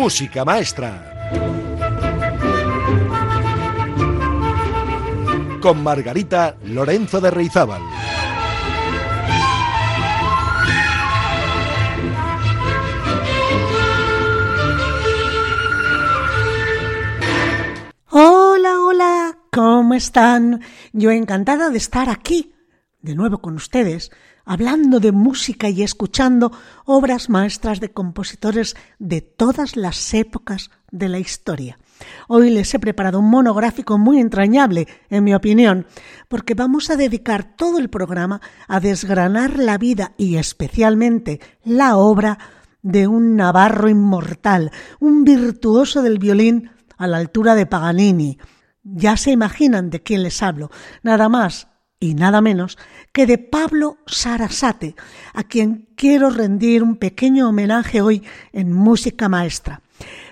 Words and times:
Música 0.00 0.46
Maestra. 0.46 1.28
Con 5.60 5.82
Margarita 5.82 6.56
Lorenzo 6.64 7.20
de 7.20 7.30
Reizábal. 7.30 7.82
Hola, 18.08 18.80
hola, 18.80 19.38
¿cómo 19.52 19.92
están? 19.92 20.62
Yo 20.94 21.10
encantada 21.10 21.68
de 21.68 21.76
estar 21.76 22.08
aquí, 22.08 22.54
de 23.02 23.14
nuevo 23.14 23.42
con 23.42 23.54
ustedes, 23.56 24.10
hablando 24.50 24.98
de 24.98 25.12
música 25.12 25.68
y 25.68 25.84
escuchando 25.84 26.50
obras 26.84 27.30
maestras 27.30 27.78
de 27.78 27.92
compositores 27.92 28.74
de 28.98 29.20
todas 29.20 29.76
las 29.76 30.12
épocas 30.12 30.72
de 30.90 31.08
la 31.08 31.20
historia. 31.20 31.78
Hoy 32.26 32.50
les 32.50 32.74
he 32.74 32.80
preparado 32.80 33.20
un 33.20 33.30
monográfico 33.30 33.96
muy 33.96 34.18
entrañable, 34.18 34.88
en 35.08 35.22
mi 35.22 35.34
opinión, 35.34 35.86
porque 36.26 36.54
vamos 36.54 36.90
a 36.90 36.96
dedicar 36.96 37.54
todo 37.56 37.78
el 37.78 37.90
programa 37.90 38.40
a 38.66 38.80
desgranar 38.80 39.56
la 39.56 39.78
vida 39.78 40.14
y 40.18 40.34
especialmente 40.34 41.40
la 41.62 41.96
obra 41.96 42.36
de 42.82 43.06
un 43.06 43.36
navarro 43.36 43.88
inmortal, 43.88 44.72
un 44.98 45.22
virtuoso 45.22 46.02
del 46.02 46.18
violín 46.18 46.72
a 46.98 47.06
la 47.06 47.18
altura 47.18 47.54
de 47.54 47.66
Paganini. 47.66 48.38
Ya 48.82 49.16
se 49.16 49.30
imaginan 49.30 49.90
de 49.90 50.02
quién 50.02 50.24
les 50.24 50.42
hablo, 50.42 50.72
nada 51.04 51.28
más 51.28 51.68
y 52.00 52.14
nada 52.14 52.40
menos 52.40 52.78
que 53.12 53.26
de 53.26 53.38
Pablo 53.38 53.98
Sarasate, 54.06 54.94
a 55.34 55.44
quien 55.44 55.88
quiero 55.96 56.30
rendir 56.30 56.82
un 56.82 56.96
pequeño 56.96 57.48
homenaje 57.48 58.00
hoy 58.00 58.22
en 58.52 58.72
música 58.72 59.28
maestra. 59.28 59.82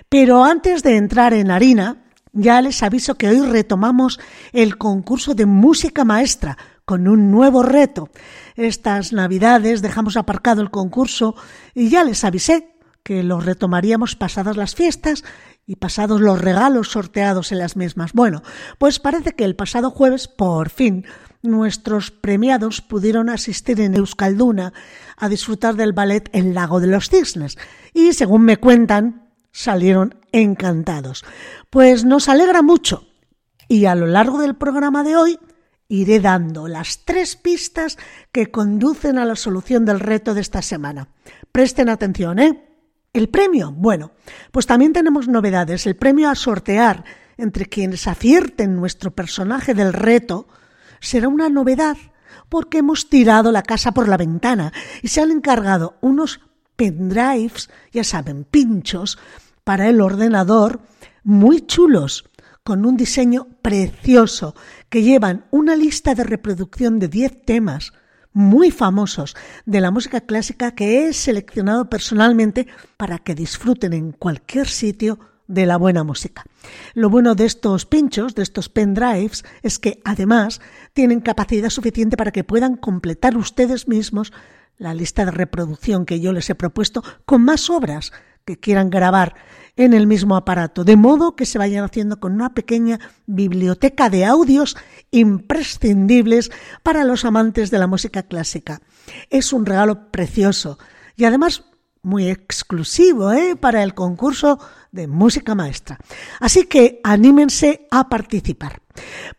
Pero 0.07 0.43
antes 0.43 0.81
de 0.83 0.97
entrar 0.97 1.33
en 1.33 1.51
harina, 1.51 2.03
ya 2.31 2.61
les 2.61 2.81
aviso 2.83 3.15
que 3.15 3.27
hoy 3.27 3.41
retomamos 3.41 4.19
el 4.53 4.77
concurso 4.77 5.35
de 5.35 5.45
música 5.45 6.05
maestra 6.05 6.57
con 6.85 7.07
un 7.07 7.31
nuevo 7.31 7.63
reto. 7.63 8.09
Estas 8.55 9.13
navidades 9.13 9.81
dejamos 9.81 10.17
aparcado 10.17 10.61
el 10.61 10.71
concurso 10.71 11.35
y 11.75 11.89
ya 11.89 12.03
les 12.03 12.23
avisé 12.23 12.75
que 13.03 13.23
lo 13.23 13.39
retomaríamos 13.39 14.15
pasadas 14.15 14.57
las 14.57 14.75
fiestas 14.75 15.23
y 15.65 15.75
pasados 15.75 16.19
los 16.21 16.41
regalos 16.41 16.89
sorteados 16.89 17.51
en 17.51 17.59
las 17.59 17.75
mismas. 17.75 18.13
Bueno, 18.13 18.41
pues 18.79 18.99
parece 18.99 19.33
que 19.33 19.45
el 19.45 19.55
pasado 19.55 19.91
jueves, 19.91 20.27
por 20.27 20.69
fin, 20.69 21.05
nuestros 21.41 22.11
premiados 22.11 22.81
pudieron 22.81 23.29
asistir 23.29 23.79
en 23.81 23.95
Euskalduna 23.95 24.73
a 25.17 25.29
disfrutar 25.29 25.75
del 25.75 25.93
ballet 25.93 26.29
El 26.33 26.53
lago 26.53 26.79
de 26.79 26.87
los 26.87 27.09
cisnes 27.09 27.57
y, 27.93 28.13
según 28.13 28.43
me 28.43 28.57
cuentan, 28.57 29.29
salieron 29.51 30.15
encantados. 30.31 31.23
Pues 31.69 32.05
nos 32.05 32.29
alegra 32.29 32.61
mucho 32.61 33.07
y 33.67 33.85
a 33.85 33.95
lo 33.95 34.07
largo 34.07 34.39
del 34.39 34.55
programa 34.55 35.03
de 35.03 35.15
hoy 35.15 35.39
iré 35.87 36.19
dando 36.19 36.67
las 36.67 37.05
tres 37.05 37.35
pistas 37.35 37.97
que 38.31 38.51
conducen 38.51 39.17
a 39.17 39.25
la 39.25 39.35
solución 39.35 39.85
del 39.85 39.99
reto 39.99 40.33
de 40.33 40.41
esta 40.41 40.61
semana. 40.61 41.09
Presten 41.51 41.89
atención, 41.89 42.39
¿eh? 42.39 42.65
El 43.11 43.29
premio, 43.29 43.71
bueno, 43.71 44.11
pues 44.51 44.67
también 44.67 44.93
tenemos 44.93 45.27
novedades. 45.27 45.87
El 45.87 45.95
premio 45.95 46.29
a 46.29 46.35
sortear 46.35 47.03
entre 47.37 47.65
quienes 47.65 48.07
acierten 48.07 48.75
nuestro 48.75 49.11
personaje 49.11 49.73
del 49.73 49.93
reto 49.93 50.47
será 50.99 51.27
una 51.27 51.49
novedad 51.49 51.97
porque 52.49 52.79
hemos 52.79 53.09
tirado 53.09 53.51
la 53.51 53.63
casa 53.63 53.91
por 53.91 54.07
la 54.07 54.17
ventana 54.17 54.73
y 55.01 55.09
se 55.09 55.21
han 55.21 55.31
encargado 55.31 55.97
unos 56.01 56.41
pendrives, 56.75 57.69
ya 57.91 58.03
saben, 58.03 58.45
pinchos, 58.45 59.17
para 59.63 59.89
el 59.89 60.01
ordenador, 60.01 60.81
muy 61.23 61.61
chulos, 61.61 62.25
con 62.63 62.85
un 62.85 62.97
diseño 62.97 63.47
precioso, 63.61 64.55
que 64.89 65.03
llevan 65.03 65.45
una 65.51 65.75
lista 65.75 66.15
de 66.15 66.23
reproducción 66.23 66.99
de 66.99 67.07
10 67.07 67.45
temas 67.45 67.93
muy 68.31 68.71
famosos 68.71 69.35
de 69.65 69.81
la 69.81 69.91
música 69.91 70.21
clásica 70.21 70.71
que 70.71 71.07
he 71.07 71.13
seleccionado 71.13 71.89
personalmente 71.89 72.67
para 72.97 73.17
que 73.17 73.35
disfruten 73.35 73.93
en 73.93 74.11
cualquier 74.11 74.67
sitio 74.67 75.19
de 75.49 75.65
la 75.65 75.75
buena 75.75 76.05
música. 76.05 76.45
Lo 76.93 77.09
bueno 77.09 77.35
de 77.35 77.45
estos 77.45 77.85
pinchos, 77.85 78.35
de 78.35 78.43
estos 78.43 78.69
pendrives, 78.69 79.43
es 79.63 79.79
que 79.79 79.99
además 80.05 80.61
tienen 80.93 81.19
capacidad 81.19 81.71
suficiente 81.71 82.15
para 82.15 82.31
que 82.31 82.45
puedan 82.45 82.77
completar 82.77 83.35
ustedes 83.35 83.87
mismos 83.87 84.31
la 84.77 84.93
lista 84.93 85.25
de 85.25 85.31
reproducción 85.31 86.05
que 86.05 86.21
yo 86.21 86.31
les 86.31 86.49
he 86.49 86.55
propuesto 86.55 87.03
con 87.25 87.43
más 87.43 87.69
obras 87.69 88.13
que 88.45 88.57
quieran 88.57 88.89
grabar 88.89 89.35
en 89.75 89.93
el 89.93 90.07
mismo 90.07 90.35
aparato, 90.35 90.83
de 90.83 90.95
modo 90.95 91.35
que 91.35 91.45
se 91.45 91.57
vayan 91.57 91.83
haciendo 91.83 92.19
con 92.19 92.33
una 92.33 92.53
pequeña 92.53 92.99
biblioteca 93.25 94.09
de 94.09 94.25
audios 94.25 94.77
imprescindibles 95.11 96.51
para 96.83 97.05
los 97.05 97.25
amantes 97.25 97.71
de 97.71 97.79
la 97.79 97.87
música 97.87 98.23
clásica. 98.23 98.81
Es 99.29 99.51
un 99.51 99.65
regalo 99.65 100.11
precioso 100.11 100.77
y 101.15 101.25
además 101.25 101.63
muy 102.01 102.29
exclusivo 102.29 103.31
¿eh? 103.31 103.55
para 103.55 103.83
el 103.83 103.93
concurso 103.93 104.59
de 104.91 105.07
música 105.07 105.55
maestra. 105.55 105.97
Así 106.39 106.65
que 106.65 106.99
anímense 107.03 107.87
a 107.91 108.09
participar. 108.09 108.81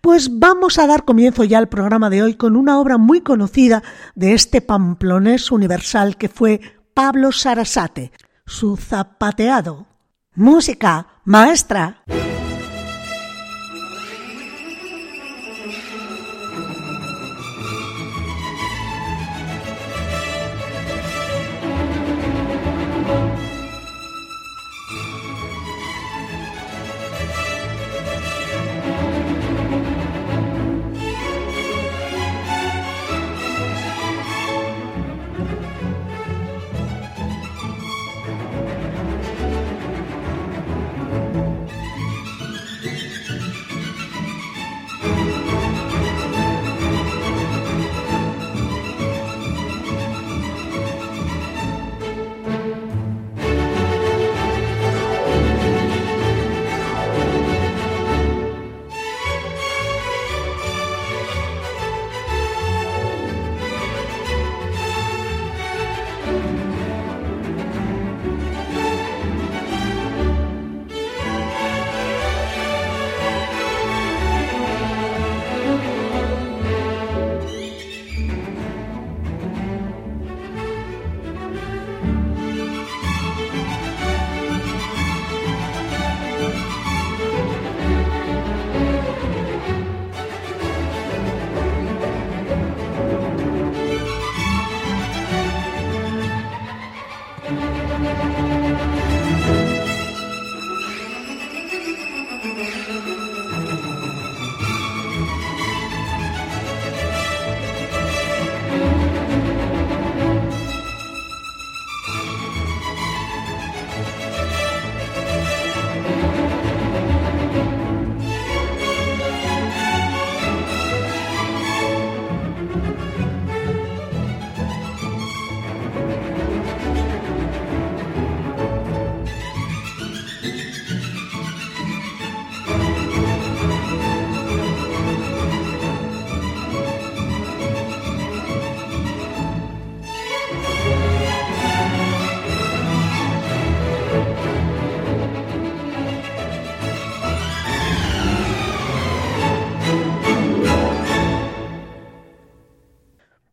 Pues 0.00 0.38
vamos 0.38 0.78
a 0.78 0.87
dar 0.87 1.04
comienzo 1.04 1.44
ya 1.44 1.59
al 1.59 1.69
programa 1.69 2.10
de 2.10 2.22
hoy 2.22 2.34
con 2.34 2.56
una 2.56 2.81
obra 2.81 2.98
muy 2.98 3.21
conocida 3.21 3.82
de 4.15 4.34
este 4.34 4.60
pamplonés 4.60 5.50
universal 5.50 6.16
que 6.16 6.28
fue 6.28 6.60
Pablo 6.94 7.32
Sarasate, 7.32 8.12
su 8.47 8.77
zapateado. 8.77 9.87
Música 10.34 11.09
maestra. 11.25 12.03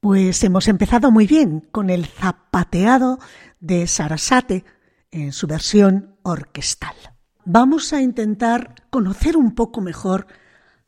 Pues 0.08 0.42
hemos 0.46 0.70
empezado 0.70 1.12
muy 1.12 1.28
bien 1.28 1.68
con 1.70 1.90
el 1.90 2.06
zapateado 2.06 3.20
de 3.60 3.88
Sarasate 3.88 4.64
en 5.12 5.34
su 5.34 5.48
versión 5.48 6.16
orquestal. 6.24 6.96
Vamos 7.44 7.92
a 7.92 8.02
intentar 8.02 8.74
conocer 8.90 9.36
un 9.36 9.54
poco 9.54 9.82
mejor 9.82 10.28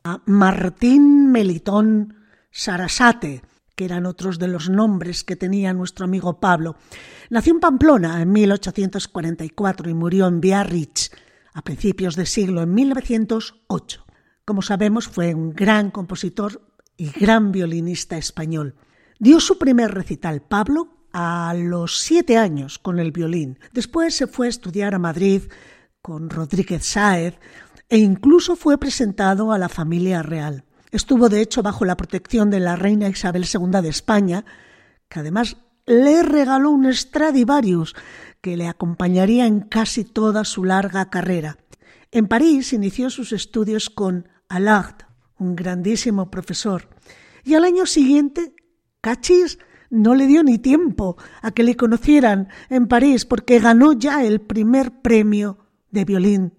a 0.04 0.22
Martín 0.24 1.30
Melitón 1.30 2.14
Sarasate, 2.50 3.42
que 3.76 3.84
eran 3.84 4.06
otros 4.06 4.38
de 4.38 4.48
los 4.48 4.70
nombres 4.70 5.22
que 5.22 5.36
tenía 5.36 5.74
nuestro 5.74 6.06
amigo 6.06 6.40
Pablo. 6.40 6.76
Nació 7.28 7.52
en 7.52 7.60
Pamplona 7.60 8.22
en 8.22 8.32
1844 8.32 9.90
y 9.90 9.92
murió 9.92 10.28
en 10.28 10.40
Biarritz 10.40 11.10
a 11.52 11.60
principios 11.60 12.16
de 12.16 12.24
siglo 12.24 12.62
en 12.62 12.72
1908. 12.72 14.06
Como 14.46 14.62
sabemos, 14.62 15.08
fue 15.08 15.34
un 15.34 15.52
gran 15.52 15.90
compositor 15.90 16.62
y 16.96 17.10
gran 17.10 17.52
violinista 17.52 18.16
español. 18.16 18.76
Dio 19.22 19.38
su 19.38 19.58
primer 19.58 19.92
recital, 19.92 20.40
Pablo, 20.40 20.96
a 21.12 21.52
los 21.54 22.00
siete 22.00 22.38
años 22.38 22.78
con 22.78 22.98
el 22.98 23.12
violín. 23.12 23.58
Después 23.70 24.14
se 24.14 24.26
fue 24.26 24.46
a 24.46 24.48
estudiar 24.48 24.94
a 24.94 24.98
Madrid 24.98 25.42
con 26.00 26.30
Rodríguez 26.30 26.86
Sáez 26.86 27.38
e 27.90 27.98
incluso 27.98 28.56
fue 28.56 28.78
presentado 28.78 29.52
a 29.52 29.58
la 29.58 29.68
familia 29.68 30.22
real. 30.22 30.64
Estuvo 30.90 31.28
de 31.28 31.42
hecho 31.42 31.62
bajo 31.62 31.84
la 31.84 31.98
protección 31.98 32.48
de 32.48 32.60
la 32.60 32.76
reina 32.76 33.10
Isabel 33.10 33.44
II 33.44 33.82
de 33.82 33.90
España, 33.90 34.46
que 35.10 35.20
además 35.20 35.58
le 35.84 36.22
regaló 36.22 36.70
un 36.70 36.90
Stradivarius 36.90 37.94
que 38.40 38.56
le 38.56 38.68
acompañaría 38.68 39.44
en 39.44 39.60
casi 39.60 40.02
toda 40.02 40.44
su 40.44 40.64
larga 40.64 41.10
carrera. 41.10 41.58
En 42.10 42.26
París 42.26 42.72
inició 42.72 43.10
sus 43.10 43.34
estudios 43.34 43.90
con 43.90 44.30
Allard, 44.48 44.94
un 45.38 45.56
grandísimo 45.56 46.30
profesor, 46.30 46.88
y 47.44 47.52
al 47.52 47.64
año 47.64 47.84
siguiente 47.84 48.54
Cachis 49.00 49.58
no 49.90 50.14
le 50.14 50.26
dio 50.26 50.42
ni 50.42 50.58
tiempo 50.58 51.16
a 51.42 51.50
que 51.50 51.62
le 51.62 51.76
conocieran 51.76 52.48
en 52.68 52.86
París 52.86 53.24
porque 53.24 53.58
ganó 53.58 53.92
ya 53.92 54.24
el 54.24 54.40
primer 54.40 55.00
premio 55.02 55.58
de 55.90 56.04
violín 56.04 56.54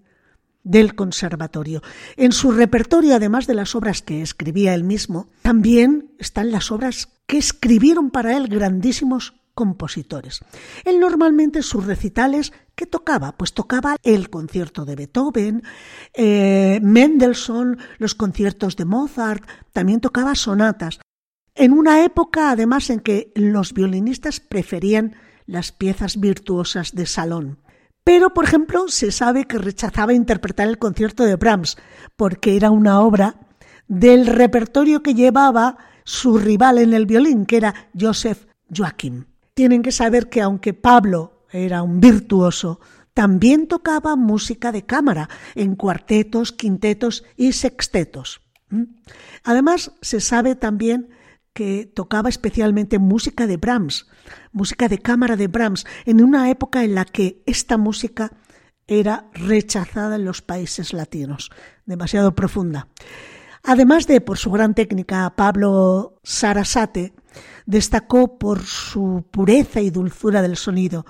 del 0.64 0.96
conservatorio. 0.96 1.82
En 2.18 2.32
su 2.32 2.52
repertorio, 2.52 3.16
además 3.16 3.48
de 3.48 3.56
las 3.56 3.76
obras 3.76 4.02
que 4.02 4.22
escribía 4.22 4.76
él 4.76 4.84
mismo, 4.84 5.30
también 5.42 6.14
están 6.20 6.52
las 6.52 6.72
obras 6.72 7.10
que 7.26 7.38
escribieron 7.38 8.12
para 8.12 8.36
él 8.38 8.48
grandísimos 8.48 9.34
compositores. 9.54 10.42
Él 10.86 11.00
normalmente 11.00 11.62
sus 11.62 11.86
recitales, 11.86 12.54
¿qué 12.76 12.86
tocaba? 12.86 13.34
Pues 13.38 13.54
tocaba 13.54 13.96
el 14.04 14.30
concierto 14.30 14.86
de 14.86 14.96
Beethoven, 14.96 15.64
eh, 16.14 16.80
Mendelssohn, 16.82 17.78
los 17.98 18.16
conciertos 18.16 18.76
de 18.76 18.86
Mozart, 18.86 19.44
también 19.74 20.00
tocaba 20.00 20.36
sonatas 20.36 21.00
en 21.56 21.74
una 21.74 22.04
época 22.04 22.52
además 22.52 22.90
en 22.90 23.00
que 23.00 23.32
los 23.36 23.74
violinistas 23.74 24.40
preferían 24.40 25.16
las 25.46 25.72
piezas 25.72 26.20
virtuosas 26.20 26.94
de 26.96 27.06
salón. 27.06 27.60
Pero, 28.04 28.34
por 28.34 28.46
ejemplo, 28.46 28.88
se 28.88 29.12
sabe 29.12 29.46
que 29.46 29.58
rechazaba 29.58 30.14
interpretar 30.14 30.68
el 30.68 30.80
concierto 30.80 31.24
de 31.24 31.36
Brahms, 31.36 31.78
porque 32.16 32.56
era 32.56 32.72
una 32.72 33.02
obra 33.02 33.36
del 33.88 34.26
repertorio 34.26 35.04
que 35.04 35.14
llevaba 35.14 35.78
su 36.04 36.38
rival 36.38 36.80
en 36.80 36.94
el 36.94 37.06
violín, 37.06 37.46
que 37.46 37.58
era 37.58 37.90
Joseph 38.00 38.48
Joachim. 38.76 39.26
Tienen 39.54 39.84
que 39.84 39.92
saber 39.92 40.30
que 40.30 40.42
aunque 40.42 40.74
Pablo 40.74 41.46
era 41.52 41.84
un 41.84 42.00
virtuoso, 42.00 42.80
también 43.14 43.68
tocaba 43.68 44.16
música 44.16 44.72
de 44.72 44.86
cámara 44.86 45.30
en 45.54 45.76
cuartetos, 45.76 46.52
quintetos 46.54 47.24
y 47.36 47.52
sextetos. 47.52 48.42
¿Mm? 48.70 48.84
Además, 49.44 49.92
se 50.02 50.22
sabe 50.22 50.56
también 50.56 51.10
que 51.54 51.86
tocaba 51.86 52.30
especialmente 52.30 53.00
música 53.00 53.48
de 53.48 53.58
Brahms, 53.58 54.08
música 54.52 54.88
de 54.88 55.00
cámara 55.00 55.36
de 55.36 55.48
Brahms, 55.48 55.86
en 56.06 56.24
una 56.24 56.50
época 56.50 56.84
en 56.84 56.96
la 56.96 57.06
que 57.06 57.42
esta 57.46 57.78
música 57.78 58.32
era 58.88 59.30
rechazada 59.34 60.16
en 60.16 60.26
los 60.26 60.42
países 60.42 60.94
latinos, 60.94 61.52
demasiado 61.86 62.36
profunda. 62.36 62.88
Además 63.64 64.08
de 64.08 64.22
por 64.22 64.38
su 64.38 64.52
gran 64.52 64.74
técnica, 64.74 65.34
Pablo 65.36 66.20
Sarasate 66.24 67.14
destacó 67.66 68.38
por 68.38 68.62
su 68.64 69.26
pureza 69.30 69.82
y 69.82 69.92
dulzura 69.92 70.42
del 70.42 70.58
sonido, 70.58 71.06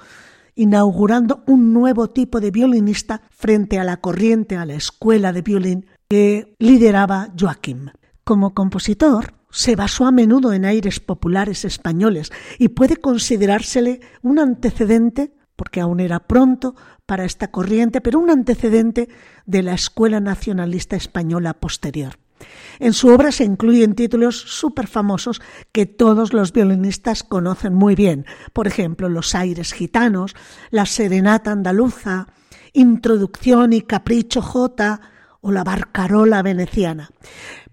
inaugurando 0.55 1.43
un 1.47 1.73
nuevo 1.73 2.09
tipo 2.09 2.39
de 2.41 2.51
violinista 2.51 3.21
frente 3.29 3.79
a 3.79 3.83
la 3.83 3.97
corriente, 3.97 4.57
a 4.57 4.65
la 4.65 4.73
escuela 4.73 5.31
de 5.31 5.41
violín 5.41 5.85
que 6.09 6.55
lideraba 6.59 7.29
Joaquim. 7.39 7.89
Como 8.23 8.53
compositor, 8.53 9.33
se 9.51 9.75
basó 9.75 10.05
a 10.05 10.11
menudo 10.11 10.53
en 10.53 10.65
aires 10.65 10.99
populares 10.99 11.65
españoles 11.65 12.31
y 12.57 12.69
puede 12.69 12.97
considerársele 12.97 14.01
un 14.21 14.39
antecedente, 14.39 15.33
porque 15.55 15.81
aún 15.81 15.99
era 15.99 16.21
pronto 16.21 16.75
para 17.05 17.25
esta 17.25 17.51
corriente, 17.51 18.01
pero 18.01 18.19
un 18.19 18.29
antecedente 18.29 19.09
de 19.45 19.63
la 19.63 19.73
Escuela 19.73 20.19
Nacionalista 20.19 20.95
Española 20.95 21.53
posterior. 21.53 22.17
En 22.79 22.93
su 22.93 23.09
obra 23.09 23.31
se 23.31 23.43
incluyen 23.43 23.93
títulos 23.93 24.35
súper 24.35 24.87
famosos 24.87 25.41
que 25.71 25.85
todos 25.85 26.33
los 26.33 26.53
violinistas 26.53 27.23
conocen 27.23 27.75
muy 27.75 27.93
bien, 27.93 28.25
por 28.53 28.65
ejemplo, 28.65 29.09
Los 29.09 29.35
aires 29.35 29.73
gitanos, 29.73 30.35
La 30.71 30.87
serenata 30.87 31.51
andaluza, 31.51 32.27
Introducción 32.73 33.73
y 33.73 33.81
Capricho 33.81 34.41
J 34.41 35.01
o 35.41 35.51
La 35.51 35.63
barcarola 35.63 36.41
veneciana. 36.41 37.11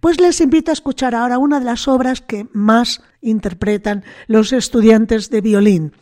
Pues 0.00 0.20
les 0.20 0.41
invito 0.41 0.70
a 0.70 0.75
escuchar 0.75 1.15
ahora 1.15 1.38
una 1.38 1.59
de 1.59 1.67
las 1.67 1.87
obras 1.87 2.20
que 2.20 2.47
más 2.53 3.02
interpretan 3.21 4.04
los 4.26 4.52
estudiantes 4.52 5.31
de 5.31 5.40
violín 5.40 5.93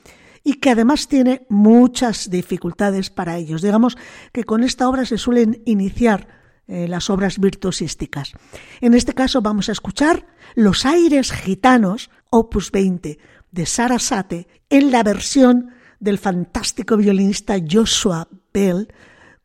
y 0.45 0.55
que 0.55 0.71
además 0.71 1.09
tiene 1.09 1.45
muchas 1.49 2.31
dificultades 2.31 3.11
para 3.11 3.37
ellos. 3.37 3.63
Digamos 3.63 3.97
que 4.33 4.45
con 4.45 4.63
esta 4.63 4.89
obra 4.89 5.05
se 5.05 5.19
suelen 5.19 5.63
iniciar 5.67 6.29
eh, 6.69 6.87
las 6.89 7.11
obras 7.11 7.39
virtuosísticas. 7.39 8.33
En 8.81 8.95
este 8.95 9.13
caso 9.13 9.43
vamos 9.43 9.69
a 9.69 9.73
escuchar 9.73 10.27
Los 10.55 10.87
aires 10.87 11.33
gitanos, 11.33 12.11
opus 12.31 12.71
20, 12.71 13.19
de 13.51 13.67
Sarasate, 13.67 14.47
en 14.71 14.93
la 14.93 15.03
versión 15.03 15.71
del 16.01 16.19
fantástico 16.19 16.97
violinista 16.97 17.57
Joshua 17.69 18.29
Bell 18.53 18.89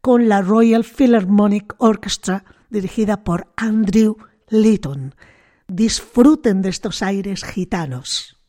con 0.02 0.28
la 0.28 0.42
Royal 0.42 0.84
Philharmonic 0.84 1.76
Orchestra 1.78 2.44
dirigida 2.70 3.24
por 3.24 3.48
Andrew 3.56 4.18
Lytton. 4.50 5.16
Disfruten 5.68 6.62
de 6.62 6.70
estos 6.70 7.02
aires 7.02 7.44
gitanos. 7.44 8.42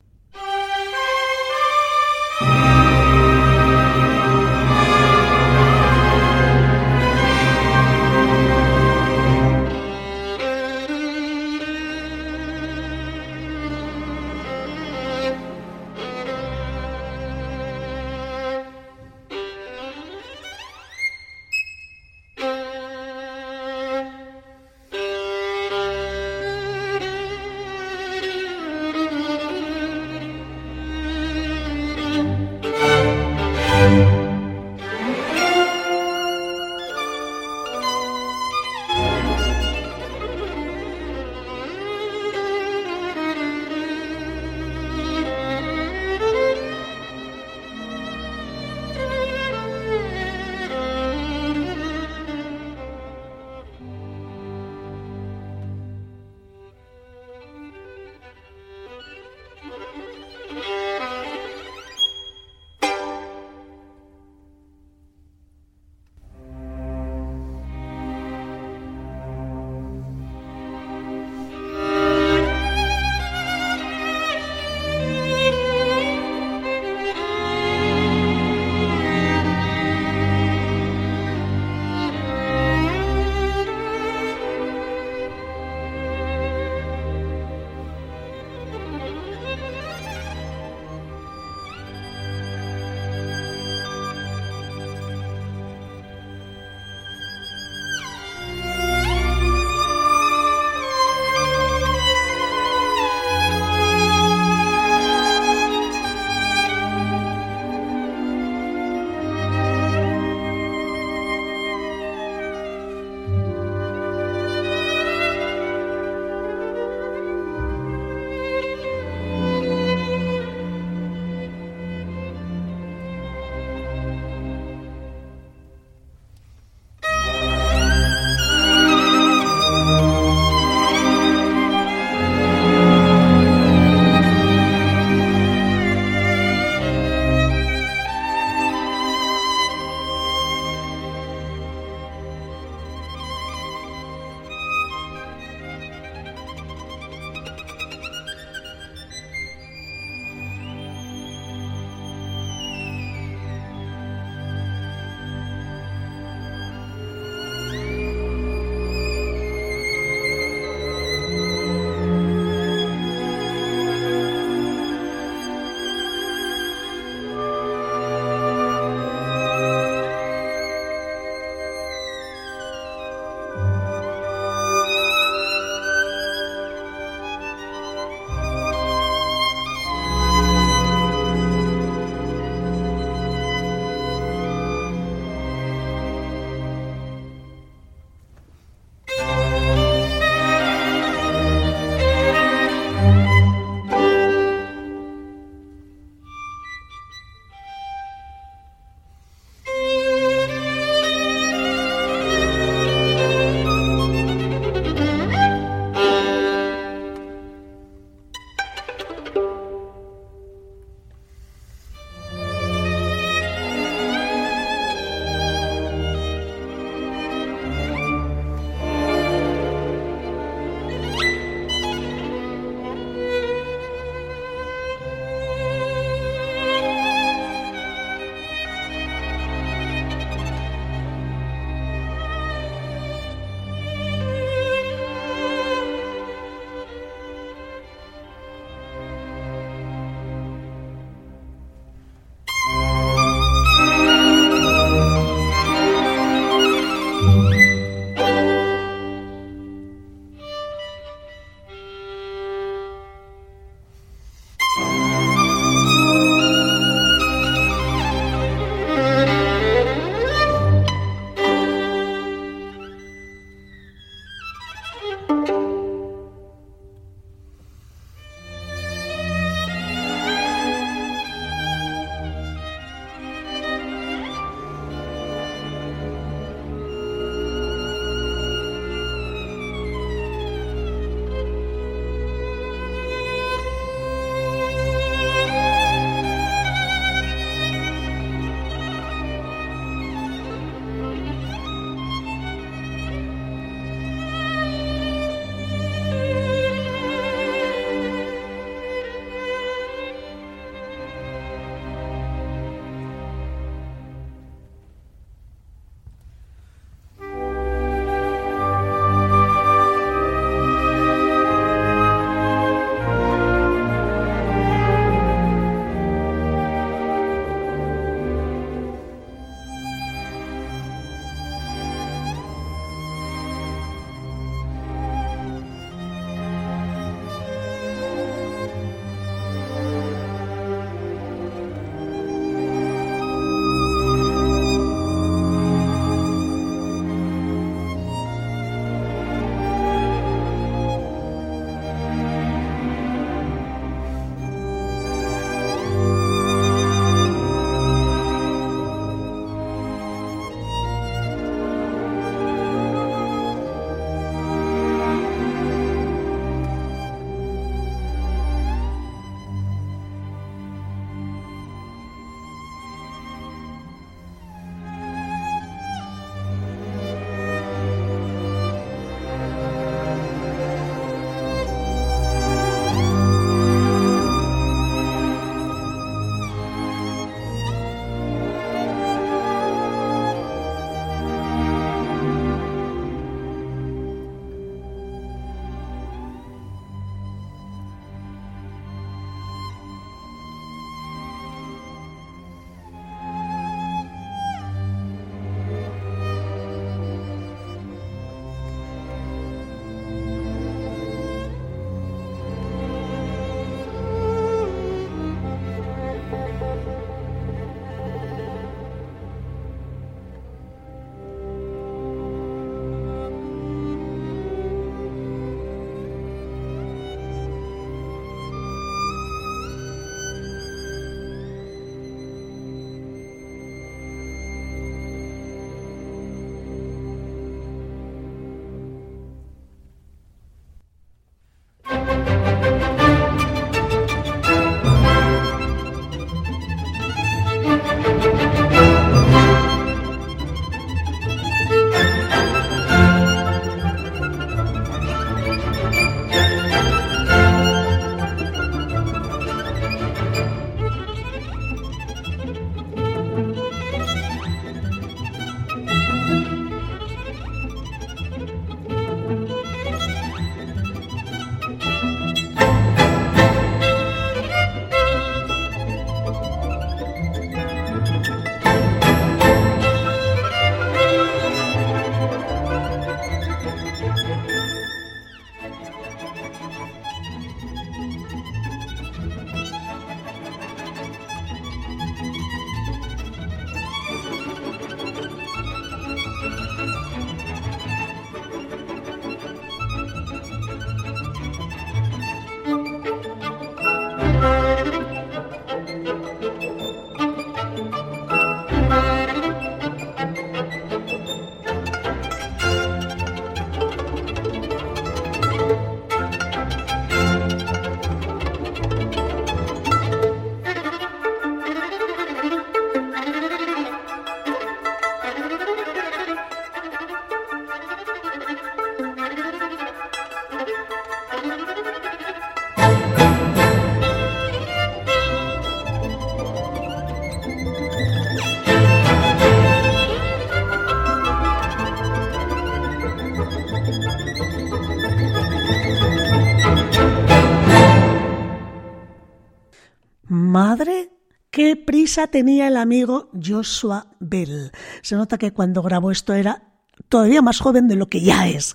Qué 541.53 541.77
prisa 541.77 542.27
tenía 542.27 542.67
el 542.67 542.77
amigo 542.77 543.29
Joshua 543.41 544.09
Bell. 544.19 544.73
Se 545.03 545.15
nota 545.15 545.39
que 545.39 545.53
cuando 545.53 545.83
grabó 545.83 546.11
esto 546.11 546.33
era 546.33 546.65
todavía 547.09 547.43
más 547.43 547.61
joven 547.61 547.87
de 547.87 547.95
lo 547.95 548.09
que 548.09 548.23
ya 548.23 548.49
es. 548.49 548.73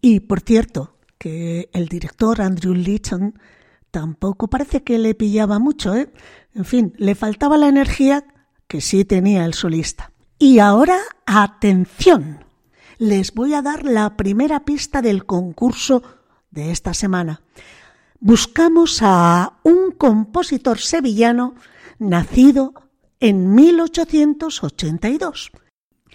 Y 0.00 0.20
por 0.20 0.40
cierto, 0.40 0.98
que 1.18 1.70
el 1.72 1.88
director 1.88 2.42
Andrew 2.42 2.74
Litton 2.74 3.38
tampoco 3.90 4.46
parece 4.48 4.84
que 4.84 4.98
le 4.98 5.14
pillaba 5.14 5.58
mucho, 5.58 5.96
¿eh? 5.96 6.12
En 6.54 6.66
fin, 6.66 6.92
le 6.98 7.14
faltaba 7.14 7.56
la 7.56 7.68
energía 7.68 8.26
que 8.68 8.82
sí 8.82 9.06
tenía 9.06 9.46
el 9.46 9.54
solista. 9.54 10.12
Y 10.38 10.58
ahora, 10.58 10.98
atención, 11.24 12.44
les 12.98 13.32
voy 13.32 13.54
a 13.54 13.62
dar 13.62 13.84
la 13.84 14.18
primera 14.18 14.66
pista 14.66 15.00
del 15.00 15.24
concurso 15.24 16.02
de 16.50 16.72
esta 16.72 16.92
semana. 16.92 17.40
Buscamos 18.20 18.98
a 19.00 19.54
un 19.62 19.92
compositor 19.92 20.78
sevillano 20.78 21.54
nacido 21.98 22.74
en 23.20 23.54
1882. 23.54 25.52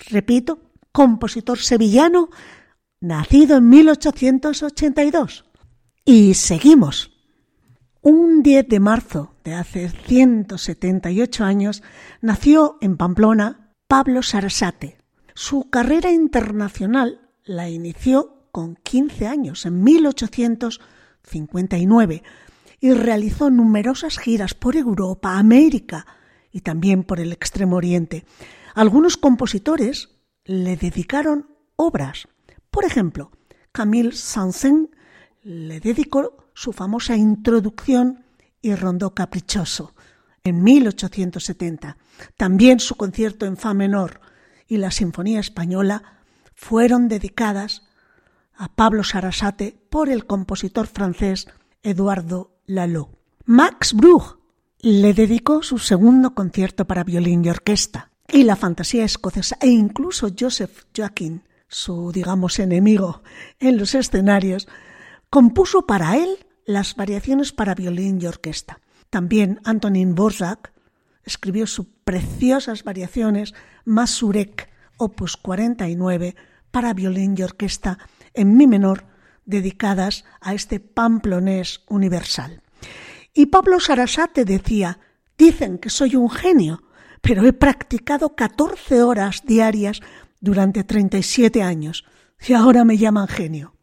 Repito, 0.10 0.60
compositor 0.92 1.60
sevillano 1.60 2.30
nacido 3.00 3.58
en 3.58 3.70
1882. 3.70 5.46
Y 6.06 6.34
seguimos. 6.36 7.12
Un 8.02 8.42
10 8.42 8.68
de 8.68 8.80
marzo 8.80 9.36
de 9.44 9.54
hace 9.54 9.90
178 9.90 11.44
años 11.44 11.84
nació 12.22 12.80
en 12.82 12.98
Pamplona 12.98 13.76
Pablo 13.88 14.24
Sarasate. 14.24 14.98
Su 15.36 15.70
carrera 15.70 16.12
internacional 16.12 17.30
la 17.44 17.70
inició 17.70 18.48
con 18.52 18.76
15 18.76 19.28
años, 19.28 19.66
en 19.66 19.84
1859, 19.84 22.24
y 22.82 22.94
realizó 22.94 23.52
numerosas 23.52 24.18
giras 24.18 24.56
por 24.56 24.76
Europa, 24.76 25.38
América 25.38 26.08
y 26.52 26.62
también 26.62 27.04
por 27.04 27.20
el 27.20 27.32
Extremo 27.32 27.78
Oriente. 27.78 28.26
Algunos 28.74 29.16
compositores 29.18 30.10
le 30.44 30.76
dedicaron 30.76 31.48
obras. 31.76 32.28
Por 32.72 32.84
ejemplo, 32.84 33.32
Camille 33.72 34.12
Saint-Saëns 34.12 34.90
le 35.44 35.80
dedicó 35.80 36.50
su 36.56 36.74
famosa 36.74 37.16
introducción 37.16 38.26
y 38.62 38.74
rondó 38.74 39.14
caprichoso 39.14 39.94
en 40.44 40.64
1870. 40.64 41.98
También 42.36 42.80
su 42.80 42.96
concierto 42.96 43.46
en 43.46 43.58
fa 43.58 43.76
menor 43.76 44.22
y 44.68 44.78
la 44.78 44.90
Sinfonía 44.90 45.40
Española 45.40 46.24
fueron 46.56 47.08
dedicadas 47.08 47.84
a 48.56 48.74
Pablo 48.74 49.04
Sarasate 49.04 49.78
por 49.90 50.10
el 50.10 50.26
compositor 50.26 50.88
francés 50.88 51.48
Eduardo 51.84 52.61
Lalo. 52.72 53.10
Max 53.46 53.94
Bruch 53.94 54.38
le 54.80 55.14
dedicó 55.14 55.62
su 55.62 55.78
segundo 55.78 56.34
concierto 56.34 56.88
para 56.88 57.04
violín 57.04 57.44
y 57.44 57.50
orquesta 57.50 58.12
y 58.30 58.44
la 58.44 58.56
fantasía 58.56 59.04
escocesa 59.04 59.58
e 59.60 59.68
incluso 59.68 60.30
Joseph 60.40 60.86
Joachim, 60.96 61.42
su 61.68 62.14
digamos 62.14 62.60
enemigo 62.60 63.24
en 63.60 63.78
los 63.78 63.94
escenarios, 63.94 64.70
compuso 65.30 65.86
para 65.86 66.16
él 66.16 66.46
las 66.66 66.96
variaciones 66.96 67.52
para 67.52 67.76
violín 67.76 68.22
y 68.22 68.28
orquesta. 68.28 68.80
También 69.10 69.60
Antonin 69.66 70.16
Borzak 70.16 70.72
escribió 71.26 71.68
sus 71.68 71.88
preciosas 72.06 72.86
variaciones 72.86 73.54
Masurek, 73.84 74.70
opus 74.96 75.36
49, 75.36 76.38
para 76.72 76.94
violín 76.94 77.36
y 77.38 77.44
orquesta 77.44 77.98
en 78.34 78.56
mi 78.56 78.66
menor, 78.66 79.04
dedicadas 79.46 80.24
a 80.40 80.54
este 80.54 80.80
pamplonés 80.80 81.82
universal. 81.90 82.61
Y 83.34 83.48
Pablo 83.48 83.80
Sarasate 83.80 84.46
decía, 84.46 85.00
dicen 85.38 85.78
que 85.78 85.90
soy 85.90 86.16
un 86.16 86.30
genio, 86.30 86.84
pero 87.22 87.46
he 87.46 87.54
practicado 87.54 88.36
14 88.36 89.04
horas 89.04 89.44
diarias 89.46 90.02
durante 90.40 90.84
37 90.84 91.64
años 91.64 92.06
y 92.46 92.54
ahora 92.54 92.84
me 92.84 92.98
llaman 92.98 93.28
genio. 93.28 93.76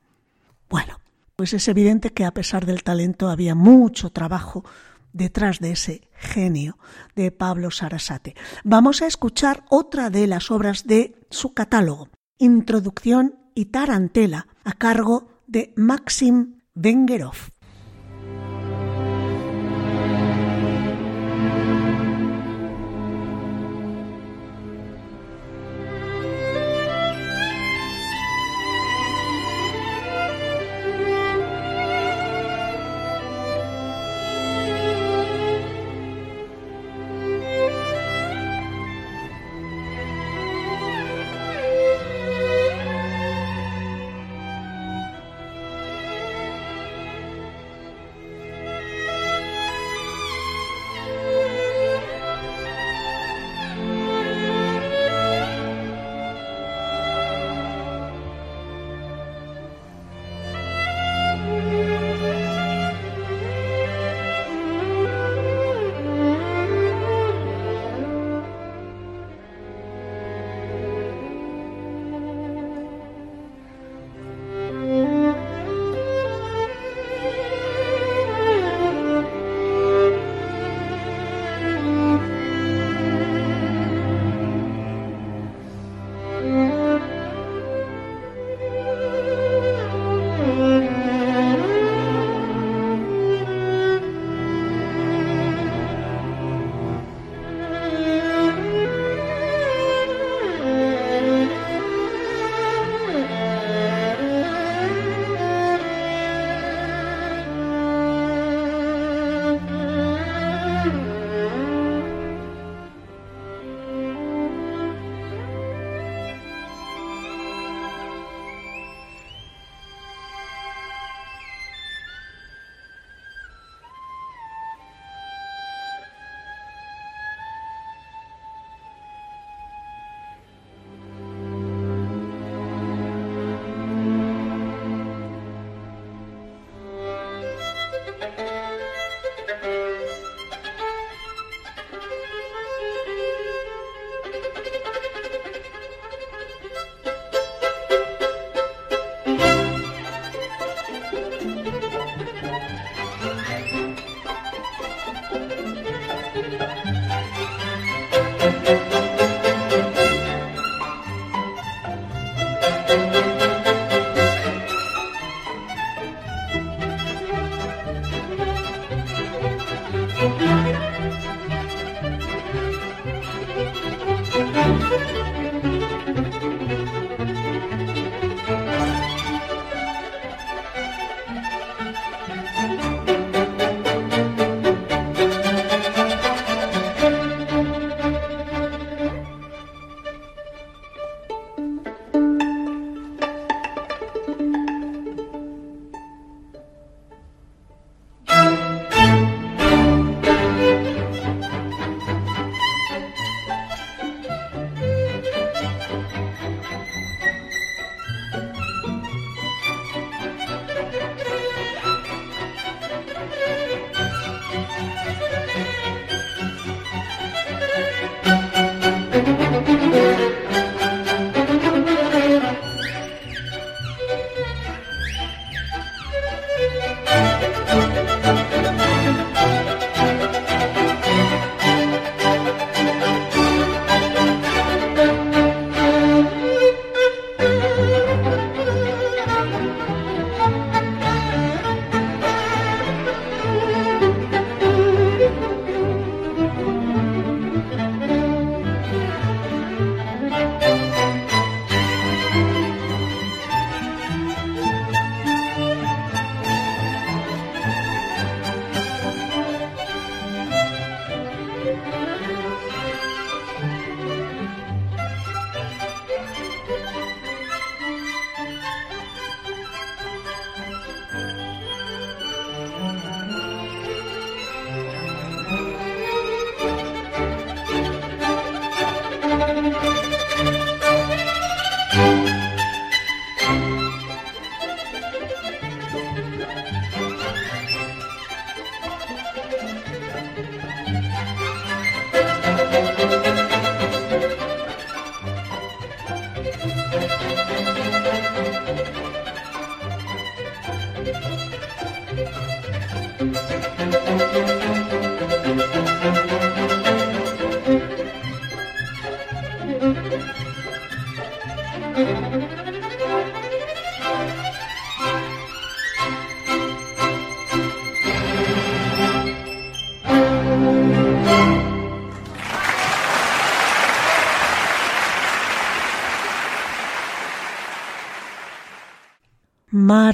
Bueno, 0.68 1.00
pues 1.36 1.54
es 1.54 1.68
evidente 1.68 2.10
que 2.10 2.24
a 2.24 2.32
pesar 2.32 2.66
del 2.66 2.82
talento 2.82 3.28
había 3.28 3.54
mucho 3.54 4.10
trabajo 4.10 4.64
detrás 5.12 5.60
de 5.60 5.72
ese 5.72 6.08
genio 6.12 6.78
de 7.14 7.30
Pablo 7.30 7.70
Sarasate. 7.70 8.34
Vamos 8.64 9.02
a 9.02 9.06
escuchar 9.06 9.64
otra 9.70 10.10
de 10.10 10.26
las 10.26 10.50
obras 10.50 10.86
de 10.86 11.16
su 11.30 11.54
catálogo, 11.54 12.08
Introducción 12.38 13.36
y 13.54 13.66
Tarantela, 13.66 14.46
a 14.64 14.72
cargo 14.72 15.42
de 15.46 15.72
Maxim 15.76 16.60
Vengerov. 16.74 17.57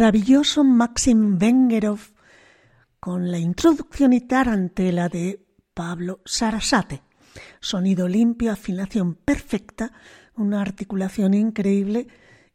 Maravilloso 0.05 0.65
Maxim 0.65 1.39
Vengerov 1.39 1.99
con 3.01 3.31
la 3.31 3.39
introducción 3.39 4.13
y 4.13 4.21
tarantela 4.21 5.09
de 5.09 5.47
Pablo 5.73 6.21
Sarasate. 6.27 7.03
Sonido 7.59 8.07
limpio, 8.07 8.53
afinación 8.53 9.15
perfecta, 9.15 9.93
una 10.37 10.61
articulación 10.61 11.33
increíble 11.33 12.07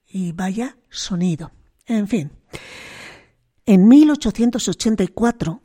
y 0.08 0.32
vaya 0.34 0.78
sonido. 0.92 1.52
En 1.88 2.08
fin, 2.08 2.32
en 3.66 3.88
1884, 3.88 5.64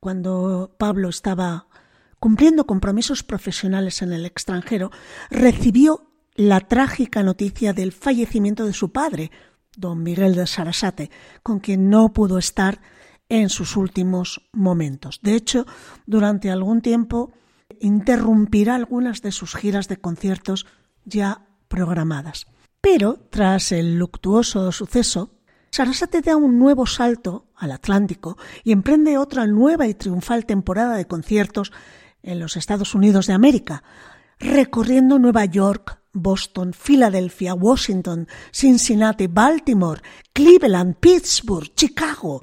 cuando 0.00 0.74
Pablo 0.80 1.10
estaba 1.10 1.68
cumpliendo 2.18 2.66
compromisos 2.66 3.22
profesionales 3.22 4.02
en 4.02 4.12
el 4.12 4.26
extranjero, 4.26 4.90
recibió 5.30 6.10
la 6.34 6.58
trágica 6.58 7.22
noticia 7.22 7.72
del 7.72 7.92
fallecimiento 7.92 8.66
de 8.66 8.72
su 8.72 8.90
padre, 8.90 9.30
don 9.76 10.02
Miguel 10.02 10.34
de 10.34 10.46
Sarasate, 10.46 11.10
con 11.42 11.60
quien 11.60 11.90
no 11.90 12.12
pudo 12.12 12.38
estar 12.38 12.80
en 13.28 13.48
sus 13.48 13.76
últimos 13.76 14.48
momentos. 14.52 15.20
De 15.22 15.34
hecho, 15.34 15.66
durante 16.06 16.50
algún 16.50 16.82
tiempo 16.82 17.32
interrumpirá 17.80 18.74
algunas 18.74 19.22
de 19.22 19.32
sus 19.32 19.54
giras 19.54 19.88
de 19.88 19.96
conciertos 19.98 20.66
ya 21.04 21.46
programadas. 21.68 22.46
Pero, 22.80 23.18
tras 23.30 23.72
el 23.72 23.96
luctuoso 23.96 24.72
suceso, 24.72 25.30
Sarasate 25.70 26.20
da 26.20 26.36
un 26.36 26.58
nuevo 26.58 26.86
salto 26.86 27.46
al 27.54 27.70
Atlántico 27.70 28.36
y 28.64 28.72
emprende 28.72 29.18
otra 29.18 29.46
nueva 29.46 29.86
y 29.86 29.94
triunfal 29.94 30.44
temporada 30.44 30.96
de 30.96 31.06
conciertos 31.06 31.72
en 32.22 32.40
los 32.40 32.56
Estados 32.56 32.94
Unidos 32.94 33.26
de 33.26 33.34
América, 33.34 33.84
recorriendo 34.38 35.18
Nueva 35.18 35.44
York, 35.44 35.99
Boston, 36.12 36.72
Filadelfia, 36.72 37.54
Washington, 37.54 38.28
Cincinnati, 38.52 39.26
Baltimore, 39.26 40.00
Cleveland, 40.32 40.96
Pittsburgh, 40.96 41.72
Chicago. 41.74 42.42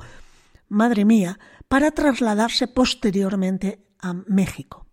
Madre 0.70 1.06
mía, 1.06 1.40
para 1.68 1.92
trasladarse 1.92 2.68
posteriormente 2.68 3.86
a 4.00 4.14
México. 4.14 4.86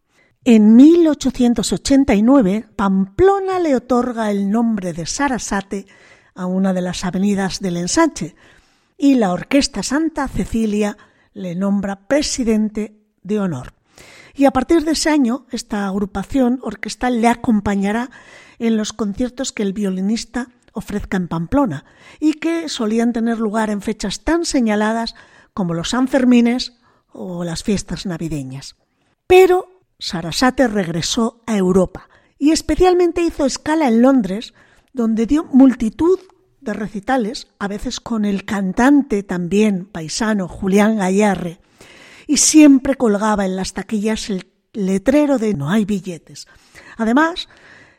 En 0.44 0.76
1889, 0.76 2.68
Pamplona 2.76 3.58
le 3.58 3.76
otorga 3.76 4.30
el 4.30 4.50
nombre 4.50 4.92
de 4.92 5.06
Sarasate 5.06 5.86
a 6.34 6.46
una 6.46 6.72
de 6.72 6.82
las 6.82 7.04
avenidas 7.04 7.60
del 7.60 7.78
ensanche 7.78 8.34
y 8.98 9.14
la 9.14 9.32
Orquesta 9.32 9.82
Santa 9.82 10.28
Cecilia 10.28 10.96
le 11.32 11.54
nombra 11.54 12.06
presidente 12.06 13.00
de 13.22 13.40
honor. 13.40 13.72
Y 14.34 14.44
a 14.46 14.50
partir 14.50 14.84
de 14.84 14.92
ese 14.92 15.10
año, 15.10 15.46
esta 15.50 15.86
agrupación 15.86 16.58
orquestal 16.62 17.20
le 17.20 17.28
acompañará 17.28 18.10
en 18.58 18.76
los 18.76 18.92
conciertos 18.92 19.52
que 19.52 19.62
el 19.62 19.72
violinista 19.72 20.48
ofrezca 20.72 21.16
en 21.16 21.28
Pamplona 21.28 21.84
y 22.20 22.34
que 22.34 22.68
solían 22.68 23.12
tener 23.12 23.38
lugar 23.38 23.70
en 23.70 23.80
fechas 23.80 24.20
tan 24.20 24.44
señaladas 24.44 25.14
como 25.54 25.74
los 25.74 25.90
Sanfermines 25.90 26.74
o 27.12 27.44
las 27.44 27.62
fiestas 27.62 28.06
navideñas. 28.06 28.76
Pero 29.26 29.80
Sarasate 29.98 30.68
regresó 30.68 31.42
a 31.46 31.56
Europa 31.56 32.08
y 32.38 32.50
especialmente 32.50 33.22
hizo 33.22 33.46
escala 33.46 33.88
en 33.88 34.02
Londres, 34.02 34.52
donde 34.92 35.26
dio 35.26 35.44
multitud 35.44 36.18
de 36.60 36.72
recitales, 36.72 37.48
a 37.58 37.68
veces 37.68 38.00
con 38.00 38.24
el 38.24 38.44
cantante 38.44 39.22
también 39.22 39.86
paisano 39.86 40.48
Julián 40.48 40.96
Gallarre, 40.96 41.60
y 42.26 42.38
siempre 42.38 42.96
colgaba 42.96 43.44
en 43.44 43.56
las 43.56 43.74
taquillas 43.74 44.30
el 44.30 44.50
letrero 44.72 45.38
de 45.38 45.54
no 45.54 45.70
hay 45.70 45.84
billetes. 45.84 46.48
Además, 46.96 47.48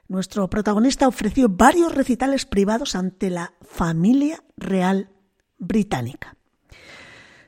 nuestro 0.07 0.49
protagonista 0.49 1.07
ofreció 1.07 1.49
varios 1.49 1.93
recitales 1.95 2.45
privados 2.45 2.95
ante 2.95 3.29
la 3.29 3.53
familia 3.61 4.43
real 4.57 5.09
británica. 5.57 6.37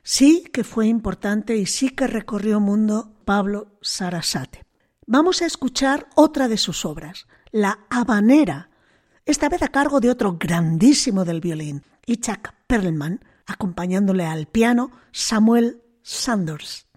Sí 0.04 0.46
que 0.54 0.63
fue 0.63 0.88
importante 0.88 1.58
y 1.58 1.65
sí 1.65 1.89
que 1.89 2.08
recorrió 2.08 2.60
mundo 2.60 3.13
Pablo 3.26 3.78
Sarasate. 3.82 4.63
Vamos 5.06 5.41
a 5.41 5.46
escuchar 5.46 6.08
otra 6.15 6.48
de 6.48 6.58
sus 6.58 6.86
obras, 6.86 7.28
La 7.52 7.80
Habanera, 7.89 8.70
esta 9.26 9.50
vez 9.50 9.62
a 9.62 9.67
cargo 9.67 10.00
de 10.00 10.10
otro 10.10 10.38
grandísimo 10.39 11.26
del 11.26 11.41
violín, 11.41 11.84
Itzhak 12.06 12.56
Perlman, 12.67 13.20
acompañándole 13.46 14.26
al 14.26 14.48
piano 14.48 14.91
Samuel 15.12 15.82
Sanders. 16.02 16.88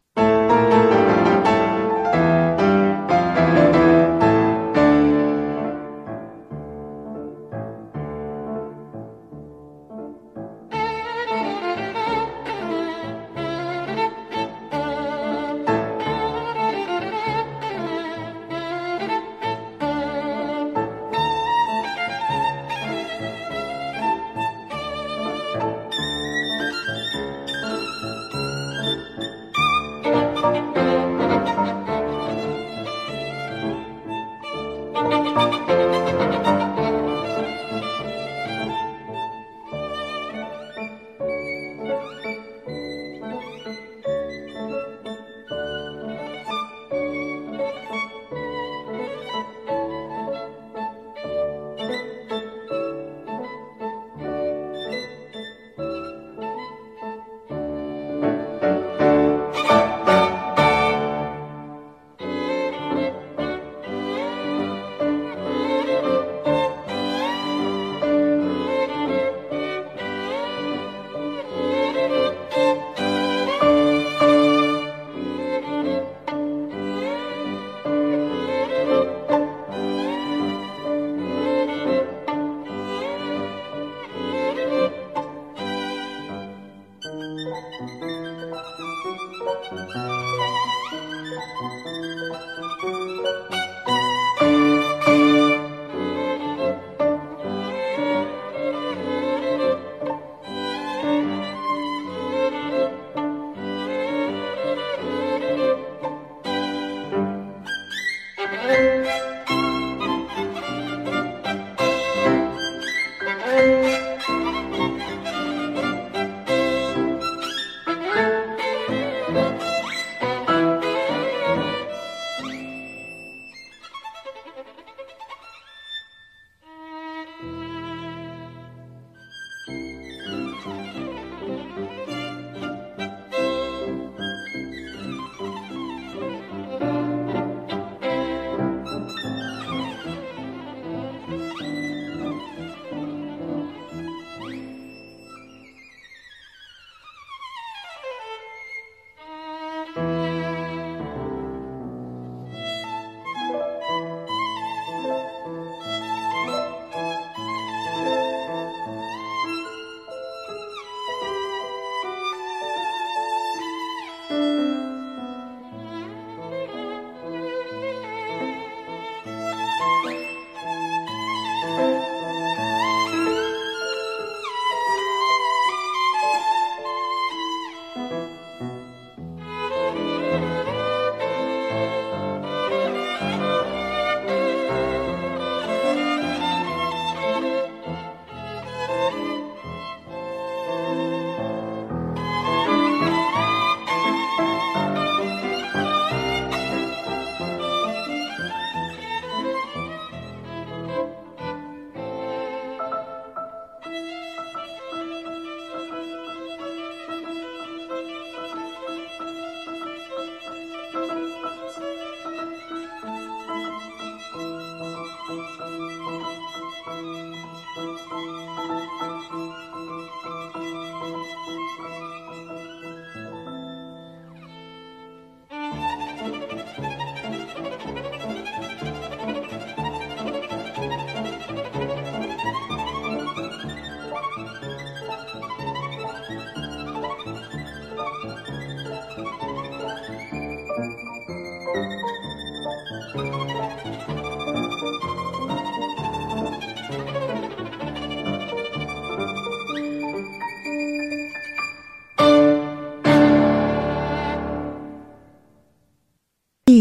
Y 243.12 243.16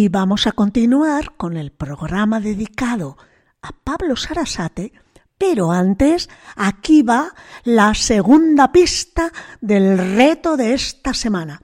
vamos 0.10 0.46
a 0.46 0.52
continuar 0.52 1.36
con 1.36 1.58
el 1.58 1.72
programa 1.72 2.40
dedicado 2.40 3.18
a 3.64 3.72
Pablo 3.72 4.16
Sarasate, 4.16 4.94
pero 5.36 5.72
antes 5.72 6.30
aquí 6.56 7.02
va 7.02 7.34
la 7.64 7.96
segunda 7.96 8.72
pista 8.72 9.32
del 9.62 9.98
reto 10.16 10.58
de 10.58 10.76
esta 10.76 11.16
semana. 11.16 11.60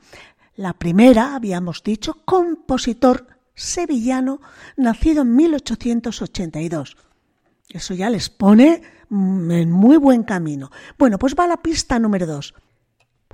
La 0.56 0.74
primera, 0.74 1.36
habíamos 1.36 1.84
dicho, 1.84 2.24
compositor 2.26 3.35
sevillano 3.56 4.42
nacido 4.78 5.24
en 5.24 5.36
1882. 5.36 6.98
Eso 7.70 7.94
ya 7.94 8.10
les 8.10 8.30
pone 8.30 8.82
en 9.10 9.72
muy 9.72 9.98
buen 9.98 10.24
camino. 10.24 10.72
Bueno, 10.98 11.18
pues 11.18 11.36
va 11.38 11.48
la 11.48 11.62
pista 11.62 12.00
número 12.00 12.26
dos. 12.26 12.54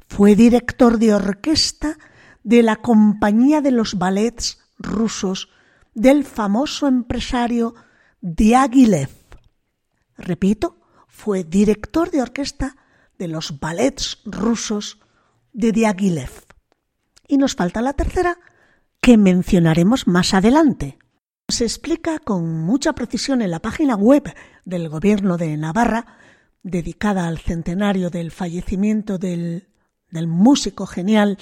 Fue 0.07 0.35
director 0.35 0.97
de 0.97 1.13
orquesta 1.13 1.97
de 2.43 2.63
la 2.63 2.77
Compañía 2.77 3.61
de 3.61 3.71
los 3.71 3.97
Ballets 3.97 4.59
rusos 4.77 5.49
del 5.93 6.23
famoso 6.25 6.87
empresario 6.87 7.75
Diaghilev. 8.21 9.09
Repito, 10.17 10.79
fue 11.07 11.43
director 11.43 12.11
de 12.11 12.21
orquesta 12.21 12.77
de 13.17 13.27
los 13.27 13.59
ballets 13.59 14.19
rusos 14.25 14.99
de 15.53 15.71
Diaghilev. 15.71 16.31
Y 17.27 17.37
nos 17.37 17.55
falta 17.55 17.81
la 17.81 17.93
tercera, 17.93 18.37
que 19.01 19.17
mencionaremos 19.17 20.07
más 20.07 20.33
adelante. 20.33 20.97
Se 21.47 21.63
explica 21.63 22.19
con 22.19 22.61
mucha 22.61 22.93
precisión 22.93 23.41
en 23.41 23.51
la 23.51 23.59
página 23.59 23.95
web 23.95 24.33
del 24.63 24.89
Gobierno 24.89 25.37
de 25.37 25.57
Navarra, 25.57 26.17
dedicada 26.63 27.27
al 27.27 27.39
centenario 27.39 28.09
del 28.11 28.31
fallecimiento 28.31 29.17
del, 29.17 29.67
del 30.11 30.27
músico 30.27 30.85
genial 30.85 31.39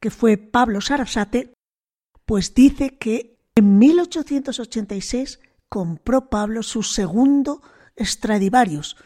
que 0.00 0.10
fue 0.10 0.36
Pablo 0.36 0.80
Sarasate, 0.80 1.54
pues 2.26 2.54
dice 2.54 2.98
que 2.98 3.38
en 3.54 3.78
1886 3.78 5.40
compró 5.68 6.28
Pablo 6.28 6.62
su 6.62 6.82
segundo 6.82 7.62
Stradivarius, 7.98 8.96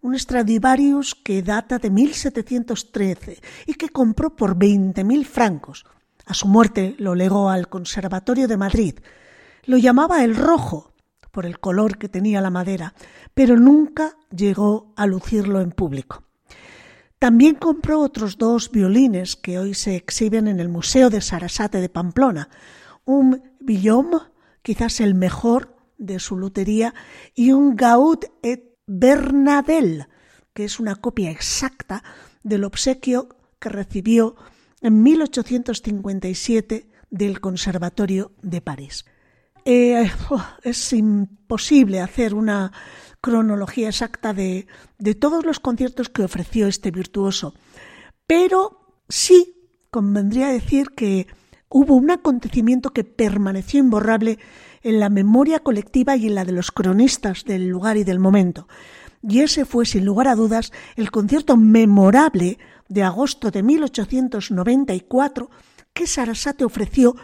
un 0.00 0.16
Stradivarius 0.16 1.14
que 1.14 1.42
data 1.42 1.78
de 1.78 1.90
1713 1.90 3.40
y 3.66 3.74
que 3.74 3.88
compró 3.88 4.36
por 4.36 4.56
20.000 4.56 5.24
francos. 5.24 5.84
A 6.28 6.34
su 6.34 6.46
muerte 6.46 6.94
lo 6.98 7.14
legó 7.14 7.48
al 7.48 7.70
Conservatorio 7.70 8.48
de 8.48 8.58
Madrid. 8.58 8.98
Lo 9.64 9.78
llamaba 9.78 10.22
el 10.22 10.36
rojo 10.36 10.92
por 11.32 11.46
el 11.46 11.58
color 11.58 11.96
que 11.96 12.10
tenía 12.10 12.42
la 12.42 12.50
madera, 12.50 12.92
pero 13.32 13.56
nunca 13.56 14.14
llegó 14.30 14.92
a 14.94 15.06
lucirlo 15.06 15.62
en 15.62 15.70
público. 15.70 16.24
También 17.18 17.54
compró 17.54 18.00
otros 18.00 18.36
dos 18.36 18.70
violines 18.70 19.36
que 19.36 19.58
hoy 19.58 19.72
se 19.72 19.96
exhiben 19.96 20.48
en 20.48 20.60
el 20.60 20.68
Museo 20.68 21.08
de 21.08 21.22
Sarasate 21.22 21.80
de 21.80 21.88
Pamplona, 21.88 22.50
un 23.06 23.42
Villaume, 23.58 24.18
quizás 24.60 25.00
el 25.00 25.14
mejor 25.14 25.76
de 25.96 26.18
su 26.18 26.36
lutería, 26.36 26.94
y 27.34 27.52
un 27.52 27.74
Gaud 27.74 28.18
et 28.42 28.76
Bernadel, 28.86 30.08
que 30.52 30.64
es 30.64 30.78
una 30.78 30.94
copia 30.96 31.30
exacta 31.30 32.04
del 32.42 32.64
obsequio 32.64 33.30
que 33.58 33.70
recibió 33.70 34.36
en 34.80 35.02
1857 35.02 36.88
del 37.10 37.40
Conservatorio 37.40 38.32
de 38.42 38.60
París. 38.60 39.04
Eh, 39.64 40.10
es 40.62 40.92
imposible 40.92 42.00
hacer 42.00 42.34
una 42.34 42.72
cronología 43.20 43.88
exacta 43.88 44.32
de, 44.32 44.66
de 44.98 45.14
todos 45.14 45.44
los 45.44 45.60
conciertos 45.60 46.08
que 46.08 46.22
ofreció 46.22 46.68
este 46.68 46.90
virtuoso, 46.90 47.54
pero 48.26 49.02
sí 49.08 49.54
convendría 49.90 50.48
decir 50.48 50.90
que 50.90 51.26
hubo 51.68 51.96
un 51.96 52.10
acontecimiento 52.10 52.90
que 52.90 53.04
permaneció 53.04 53.80
imborrable 53.80 54.38
en 54.82 55.00
la 55.00 55.08
memoria 55.08 55.60
colectiva 55.60 56.16
y 56.16 56.28
en 56.28 56.34
la 56.34 56.44
de 56.44 56.52
los 56.52 56.70
cronistas 56.70 57.44
del 57.44 57.68
lugar 57.68 57.96
y 57.96 58.04
del 58.04 58.20
momento. 58.20 58.68
Y 59.22 59.40
ese 59.40 59.64
fue, 59.64 59.84
sin 59.84 60.04
lugar 60.04 60.28
a 60.28 60.36
dudas, 60.36 60.72
el 60.96 61.10
concierto 61.10 61.56
memorable 61.56 62.58
de 62.88 63.02
agosto 63.02 63.50
de 63.50 63.62
1894 63.62 65.50
que 65.92 66.06
Sarasate 66.06 66.64
ofreció 66.64 67.16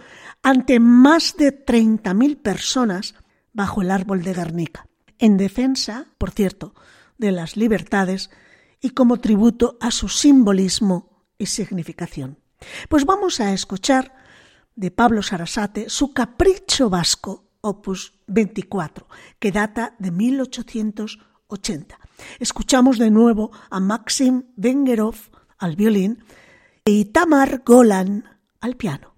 ante 0.42 0.80
más 0.80 1.36
de 1.36 1.64
30.000 1.64 2.40
personas 2.42 3.14
bajo 3.52 3.82
el 3.82 3.90
árbol 3.90 4.22
de 4.22 4.34
Guernica, 4.34 4.88
en 5.18 5.36
defensa, 5.36 6.08
por 6.18 6.30
cierto, 6.32 6.74
de 7.18 7.32
las 7.32 7.56
libertades 7.56 8.30
y 8.80 8.90
como 8.90 9.18
tributo 9.18 9.78
a 9.80 9.90
su 9.90 10.08
simbolismo 10.08 11.24
y 11.38 11.46
significación. 11.46 12.38
Pues 12.88 13.06
vamos 13.06 13.40
a 13.40 13.52
escuchar 13.52 14.14
de 14.74 14.90
Pablo 14.90 15.22
Sarasate 15.22 15.88
su 15.88 16.12
Capricho 16.12 16.90
Vasco, 16.90 17.52
opus 17.60 18.20
24, 18.26 19.06
que 19.38 19.52
data 19.52 19.94
de 19.98 20.10
1880. 20.10 21.98
Escuchamos 22.38 22.98
de 22.98 23.10
nuevo 23.10 23.52
a 23.70 23.80
Maxim 23.80 24.42
Vengerov 24.56 25.16
al 25.58 25.76
violín 25.76 26.24
y 26.84 27.06
Tamar 27.06 27.62
Golan 27.64 28.24
al 28.60 28.76
piano. 28.76 29.13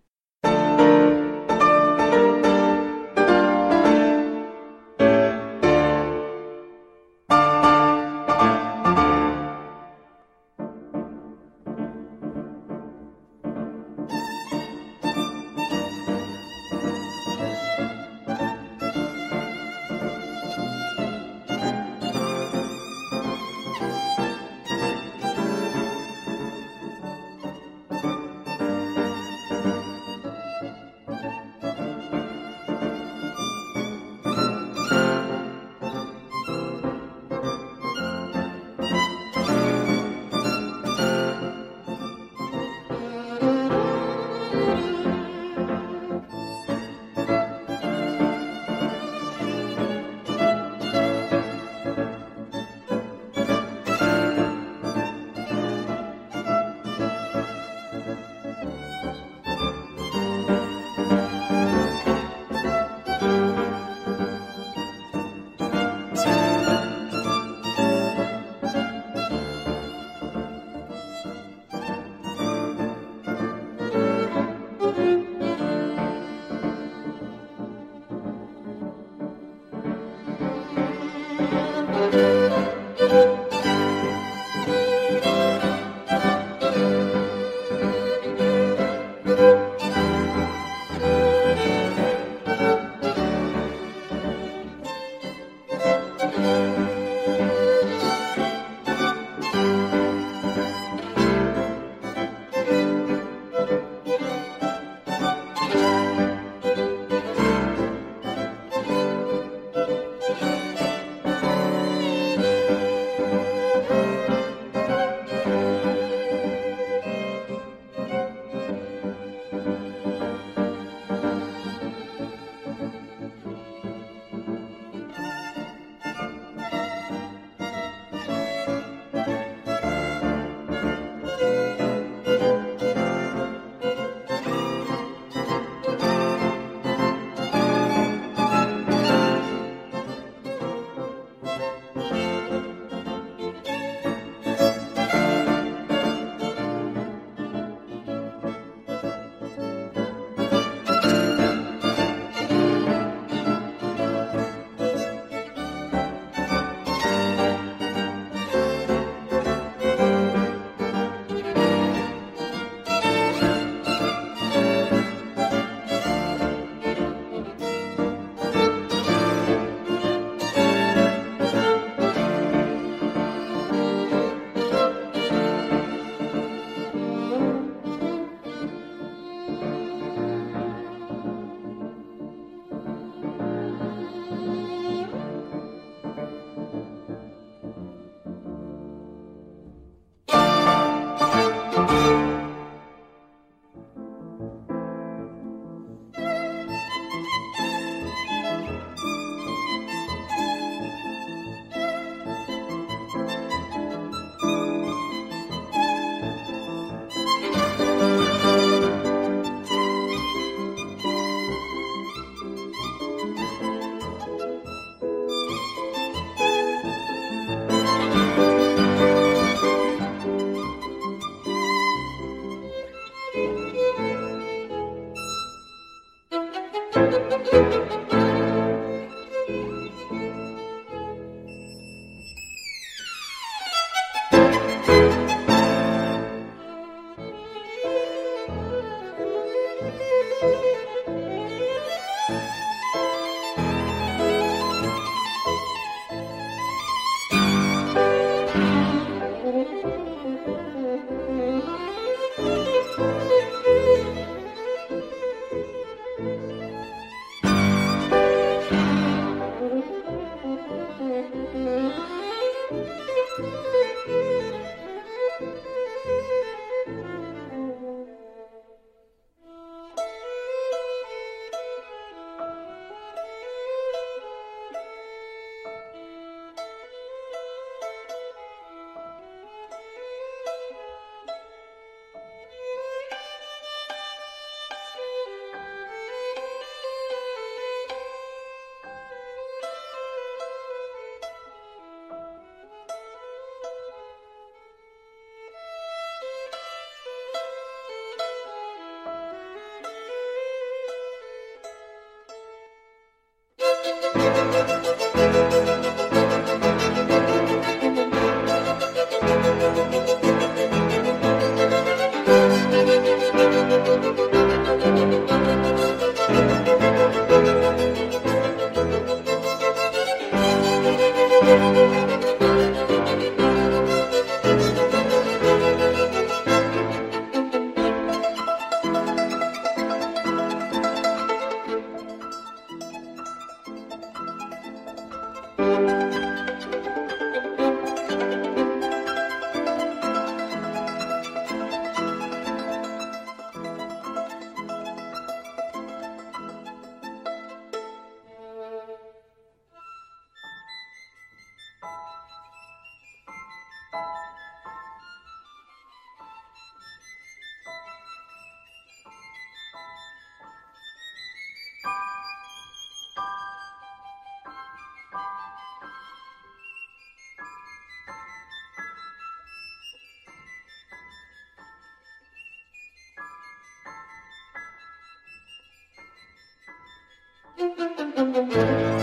Müzik 378.16 378.95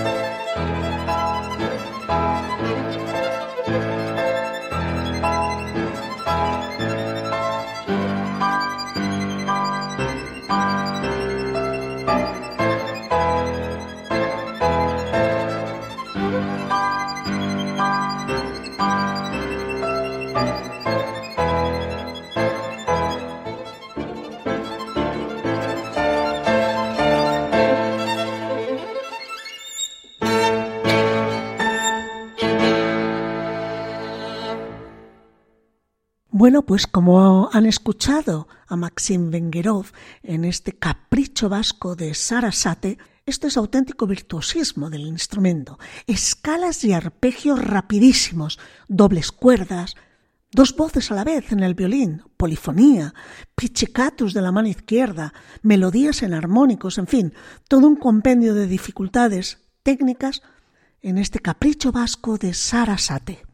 Pues 36.65 36.87
como 36.87 37.49
han 37.51 37.65
escuchado 37.65 38.47
a 38.67 38.75
Maxim 38.77 39.31
Vengerov 39.31 39.87
en 40.21 40.45
este 40.45 40.73
capricho 40.73 41.49
vasco 41.49 41.95
de 41.95 42.13
Sarasate, 42.13 42.97
esto 43.25 43.47
es 43.47 43.57
auténtico 43.57 44.07
virtuosismo 44.07 44.89
del 44.89 45.01
instrumento. 45.01 45.77
Escalas 46.07 46.83
y 46.85 46.93
arpegios 46.93 47.61
rapidísimos, 47.61 48.59
dobles 48.87 49.31
cuerdas, 49.31 49.95
dos 50.51 50.75
voces 50.75 51.11
a 51.11 51.15
la 51.15 51.25
vez 51.25 51.51
en 51.51 51.61
el 51.61 51.73
violín, 51.73 52.23
polifonía, 52.37 53.13
pichicatus 53.55 54.33
de 54.33 54.41
la 54.41 54.53
mano 54.53 54.69
izquierda, 54.69 55.33
melodías 55.63 56.23
en 56.23 56.33
armónicos, 56.33 56.97
en 56.97 57.07
fin, 57.07 57.33
todo 57.67 57.87
un 57.87 57.97
compendio 57.97 58.53
de 58.53 58.67
dificultades 58.67 59.59
técnicas 59.83 60.41
en 61.01 61.17
este 61.17 61.39
capricho 61.39 61.91
vasco 61.91 62.37
de 62.37 62.53
Sarasate. 62.53 63.45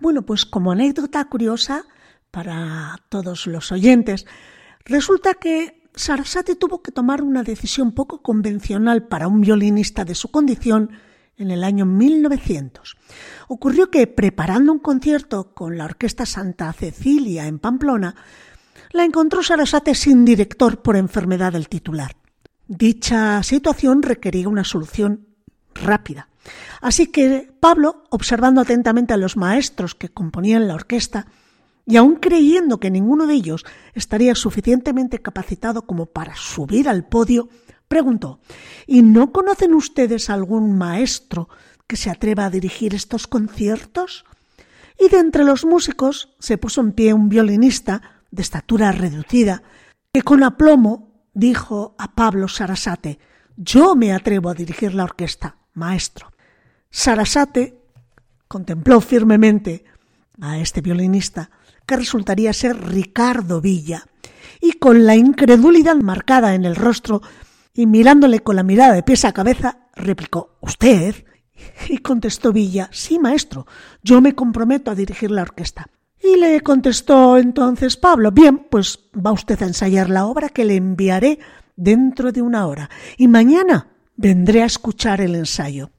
Bueno, 0.00 0.22
pues 0.22 0.46
como 0.46 0.72
anécdota 0.72 1.24
curiosa, 1.26 1.84
para 2.30 3.00
todos 3.08 3.46
los 3.46 3.72
oyentes. 3.72 4.26
Resulta 4.84 5.34
que 5.34 5.82
Sarasate 5.94 6.56
tuvo 6.56 6.82
que 6.82 6.92
tomar 6.92 7.22
una 7.22 7.42
decisión 7.42 7.92
poco 7.92 8.22
convencional 8.22 9.08
para 9.08 9.28
un 9.28 9.40
violinista 9.40 10.04
de 10.04 10.14
su 10.14 10.30
condición 10.30 10.90
en 11.36 11.50
el 11.50 11.64
año 11.64 11.86
1900. 11.86 12.96
Ocurrió 13.48 13.90
que, 13.90 14.06
preparando 14.06 14.72
un 14.72 14.78
concierto 14.78 15.54
con 15.54 15.78
la 15.78 15.84
Orquesta 15.84 16.26
Santa 16.26 16.72
Cecilia 16.72 17.46
en 17.46 17.58
Pamplona, 17.58 18.14
la 18.92 19.04
encontró 19.04 19.42
Sarasate 19.42 19.94
sin 19.94 20.24
director 20.24 20.82
por 20.82 20.96
enfermedad 20.96 21.52
del 21.52 21.68
titular. 21.68 22.16
Dicha 22.66 23.42
situación 23.42 24.02
requería 24.02 24.48
una 24.48 24.64
solución 24.64 25.26
rápida. 25.74 26.28
Así 26.80 27.06
que 27.06 27.52
Pablo, 27.60 28.04
observando 28.10 28.60
atentamente 28.60 29.14
a 29.14 29.18
los 29.18 29.36
maestros 29.36 29.94
que 29.94 30.08
componían 30.08 30.68
la 30.68 30.74
orquesta, 30.74 31.26
y 31.88 31.96
aun 31.96 32.16
creyendo 32.16 32.78
que 32.80 32.90
ninguno 32.90 33.26
de 33.26 33.32
ellos 33.32 33.64
estaría 33.94 34.34
suficientemente 34.34 35.20
capacitado 35.20 35.86
como 35.86 36.04
para 36.04 36.36
subir 36.36 36.86
al 36.86 37.08
podio, 37.08 37.48
preguntó 37.88 38.40
¿Y 38.86 39.00
no 39.00 39.32
conocen 39.32 39.72
ustedes 39.72 40.28
algún 40.28 40.76
maestro 40.76 41.48
que 41.86 41.96
se 41.96 42.10
atreva 42.10 42.44
a 42.44 42.50
dirigir 42.50 42.94
estos 42.94 43.26
conciertos? 43.26 44.26
Y 45.00 45.08
de 45.08 45.18
entre 45.18 45.44
los 45.44 45.64
músicos 45.64 46.36
se 46.38 46.58
puso 46.58 46.82
en 46.82 46.92
pie 46.92 47.14
un 47.14 47.30
violinista 47.30 48.02
de 48.30 48.42
estatura 48.42 48.92
reducida, 48.92 49.62
que 50.12 50.20
con 50.20 50.44
aplomo 50.44 51.24
dijo 51.32 51.96
a 51.96 52.14
Pablo 52.14 52.48
Sarasate 52.48 53.18
Yo 53.56 53.96
me 53.96 54.12
atrevo 54.12 54.50
a 54.50 54.54
dirigir 54.54 54.92
la 54.92 55.04
orquesta, 55.04 55.56
maestro. 55.72 56.34
Sarasate 56.90 57.80
contempló 58.46 59.00
firmemente 59.00 59.86
a 60.38 60.58
este 60.58 60.82
violinista 60.82 61.50
que 61.88 61.96
resultaría 61.96 62.52
ser 62.52 62.78
Ricardo 62.78 63.62
Villa, 63.62 64.04
y 64.60 64.72
con 64.72 65.06
la 65.06 65.16
incredulidad 65.16 65.96
marcada 65.96 66.54
en 66.54 66.66
el 66.66 66.76
rostro 66.76 67.22
y 67.72 67.86
mirándole 67.86 68.40
con 68.40 68.56
la 68.56 68.62
mirada 68.62 68.92
de 68.92 69.02
pies 69.02 69.24
a 69.24 69.32
cabeza, 69.32 69.88
replicó 69.96 70.58
¿Usted? 70.60 71.24
Y 71.88 71.98
contestó 71.98 72.52
Villa 72.52 72.88
Sí, 72.92 73.18
maestro, 73.18 73.66
yo 74.02 74.20
me 74.20 74.34
comprometo 74.34 74.90
a 74.90 74.94
dirigir 74.94 75.30
la 75.30 75.42
orquesta. 75.42 75.88
Y 76.22 76.38
le 76.38 76.60
contestó 76.60 77.38
entonces 77.38 77.96
Pablo 77.96 78.32
Bien, 78.32 78.66
pues 78.70 78.98
va 79.14 79.32
usted 79.32 79.60
a 79.62 79.66
ensayar 79.66 80.10
la 80.10 80.26
obra 80.26 80.50
que 80.50 80.64
le 80.64 80.76
enviaré 80.76 81.38
dentro 81.74 82.32
de 82.32 82.42
una 82.42 82.66
hora, 82.66 82.90
y 83.16 83.28
mañana 83.28 83.88
vendré 84.14 84.62
a 84.62 84.66
escuchar 84.66 85.20
el 85.22 85.34
ensayo. 85.36 85.90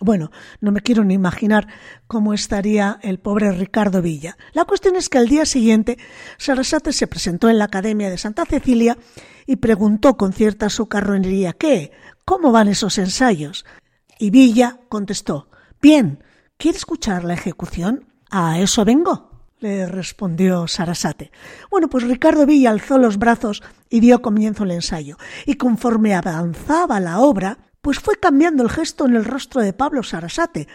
Bueno, 0.00 0.30
no 0.60 0.72
me 0.72 0.82
quiero 0.82 1.04
ni 1.04 1.14
imaginar 1.14 1.68
cómo 2.06 2.34
estaría 2.34 2.98
el 3.02 3.18
pobre 3.18 3.50
Ricardo 3.52 4.02
Villa. 4.02 4.36
La 4.52 4.66
cuestión 4.66 4.94
es 4.96 5.08
que 5.08 5.18
al 5.18 5.28
día 5.28 5.46
siguiente 5.46 5.98
Sarasate 6.36 6.92
se 6.92 7.06
presentó 7.06 7.48
en 7.48 7.58
la 7.58 7.64
Academia 7.64 8.10
de 8.10 8.18
Santa 8.18 8.44
Cecilia 8.44 8.98
y 9.46 9.56
preguntó 9.56 10.16
con 10.16 10.32
cierta 10.32 10.68
socarronería 10.68 11.54
¿Qué? 11.54 11.92
¿Cómo 12.24 12.52
van 12.52 12.68
esos 12.68 12.98
ensayos? 12.98 13.64
Y 14.18 14.30
Villa 14.30 14.80
contestó 14.88 15.48
Bien, 15.80 16.22
¿quiere 16.58 16.76
escuchar 16.76 17.24
la 17.24 17.34
ejecución? 17.34 18.06
A 18.30 18.60
eso 18.60 18.84
vengo 18.84 19.36
le 19.60 19.86
respondió 19.86 20.68
Sarasate. 20.68 21.30
Bueno, 21.70 21.88
pues 21.88 22.04
Ricardo 22.04 22.46
Villa 22.46 22.70
alzó 22.70 22.98
los 22.98 23.18
brazos 23.18 23.62
y 23.88 24.00
dio 24.00 24.20
comienzo 24.20 24.64
al 24.64 24.72
ensayo. 24.72 25.16
Y 25.46 25.54
conforme 25.54 26.14
avanzaba 26.14 27.00
la 27.00 27.20
obra, 27.20 27.58
pues 27.86 28.00
fue 28.00 28.16
cambiando 28.16 28.64
el 28.64 28.68
gesto 28.68 29.06
en 29.06 29.14
el 29.14 29.24
rostro 29.24 29.62
de 29.62 29.72
Pablo 29.72 30.02
Sarasate, 30.02 30.66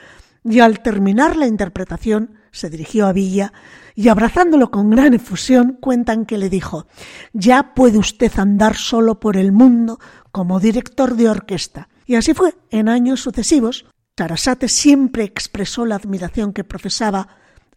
y 0.45 0.61
al 0.61 0.81
terminar 0.81 1.35
la 1.35 1.45
interpretación 1.45 2.35
se 2.53 2.69
dirigió 2.69 3.05
a 3.05 3.11
Villa 3.11 3.51
y 3.95 4.07
abrazándolo 4.07 4.71
con 4.71 4.89
gran 4.89 5.13
efusión 5.13 5.77
cuentan 5.81 6.25
que 6.25 6.37
le 6.37 6.49
dijo 6.49 6.87
Ya 7.33 7.73
puede 7.73 7.97
usted 7.97 8.31
andar 8.39 8.77
solo 8.77 9.19
por 9.19 9.35
el 9.35 9.51
mundo 9.51 9.99
como 10.31 10.61
director 10.61 11.17
de 11.17 11.29
orquesta. 11.29 11.89
Y 12.05 12.15
así 12.15 12.33
fue. 12.33 12.55
En 12.69 12.87
años 12.87 13.19
sucesivos, 13.19 13.87
Sarasate 14.17 14.69
siempre 14.69 15.25
expresó 15.25 15.85
la 15.85 15.95
admiración 15.95 16.53
que 16.53 16.63
profesaba 16.63 17.27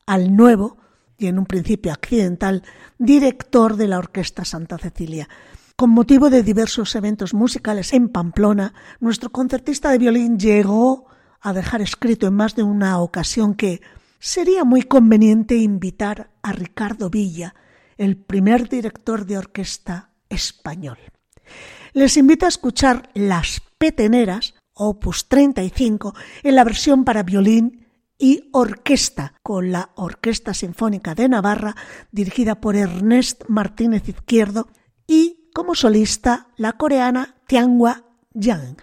al 0.06 0.36
nuevo, 0.36 0.78
y 1.18 1.26
en 1.26 1.40
un 1.40 1.46
principio 1.46 1.92
accidental, 1.92 2.62
director 2.98 3.74
de 3.74 3.88
la 3.88 3.98
Orquesta 3.98 4.44
Santa 4.44 4.78
Cecilia. 4.78 5.28
Con 5.76 5.90
motivo 5.90 6.30
de 6.30 6.44
diversos 6.44 6.94
eventos 6.94 7.34
musicales 7.34 7.92
en 7.94 8.08
Pamplona, 8.08 8.74
nuestro 9.00 9.30
concertista 9.30 9.90
de 9.90 9.98
violín 9.98 10.38
llegó 10.38 11.06
a 11.40 11.52
dejar 11.52 11.82
escrito 11.82 12.28
en 12.28 12.34
más 12.34 12.54
de 12.54 12.62
una 12.62 13.00
ocasión 13.00 13.56
que 13.56 13.82
sería 14.20 14.62
muy 14.62 14.82
conveniente 14.82 15.56
invitar 15.56 16.30
a 16.44 16.52
Ricardo 16.52 17.10
Villa, 17.10 17.56
el 17.96 18.16
primer 18.16 18.68
director 18.68 19.26
de 19.26 19.36
orquesta 19.36 20.10
español. 20.28 20.98
Les 21.92 22.16
invito 22.16 22.46
a 22.46 22.50
escuchar 22.50 23.10
Las 23.14 23.60
Peteneras, 23.76 24.54
opus 24.74 25.28
35, 25.28 26.14
en 26.44 26.54
la 26.54 26.62
versión 26.62 27.04
para 27.04 27.24
violín 27.24 27.88
y 28.16 28.48
orquesta, 28.52 29.34
con 29.42 29.72
la 29.72 29.90
Orquesta 29.96 30.54
Sinfónica 30.54 31.16
de 31.16 31.28
Navarra, 31.28 31.74
dirigida 32.12 32.60
por 32.60 32.76
Ernest 32.76 33.42
Martínez 33.48 34.08
Izquierdo, 34.08 34.68
y 35.08 35.43
como 35.54 35.76
solista 35.76 36.48
la 36.56 36.72
coreana 36.72 37.36
Tianghua 37.46 38.02
Yang. 38.34 38.82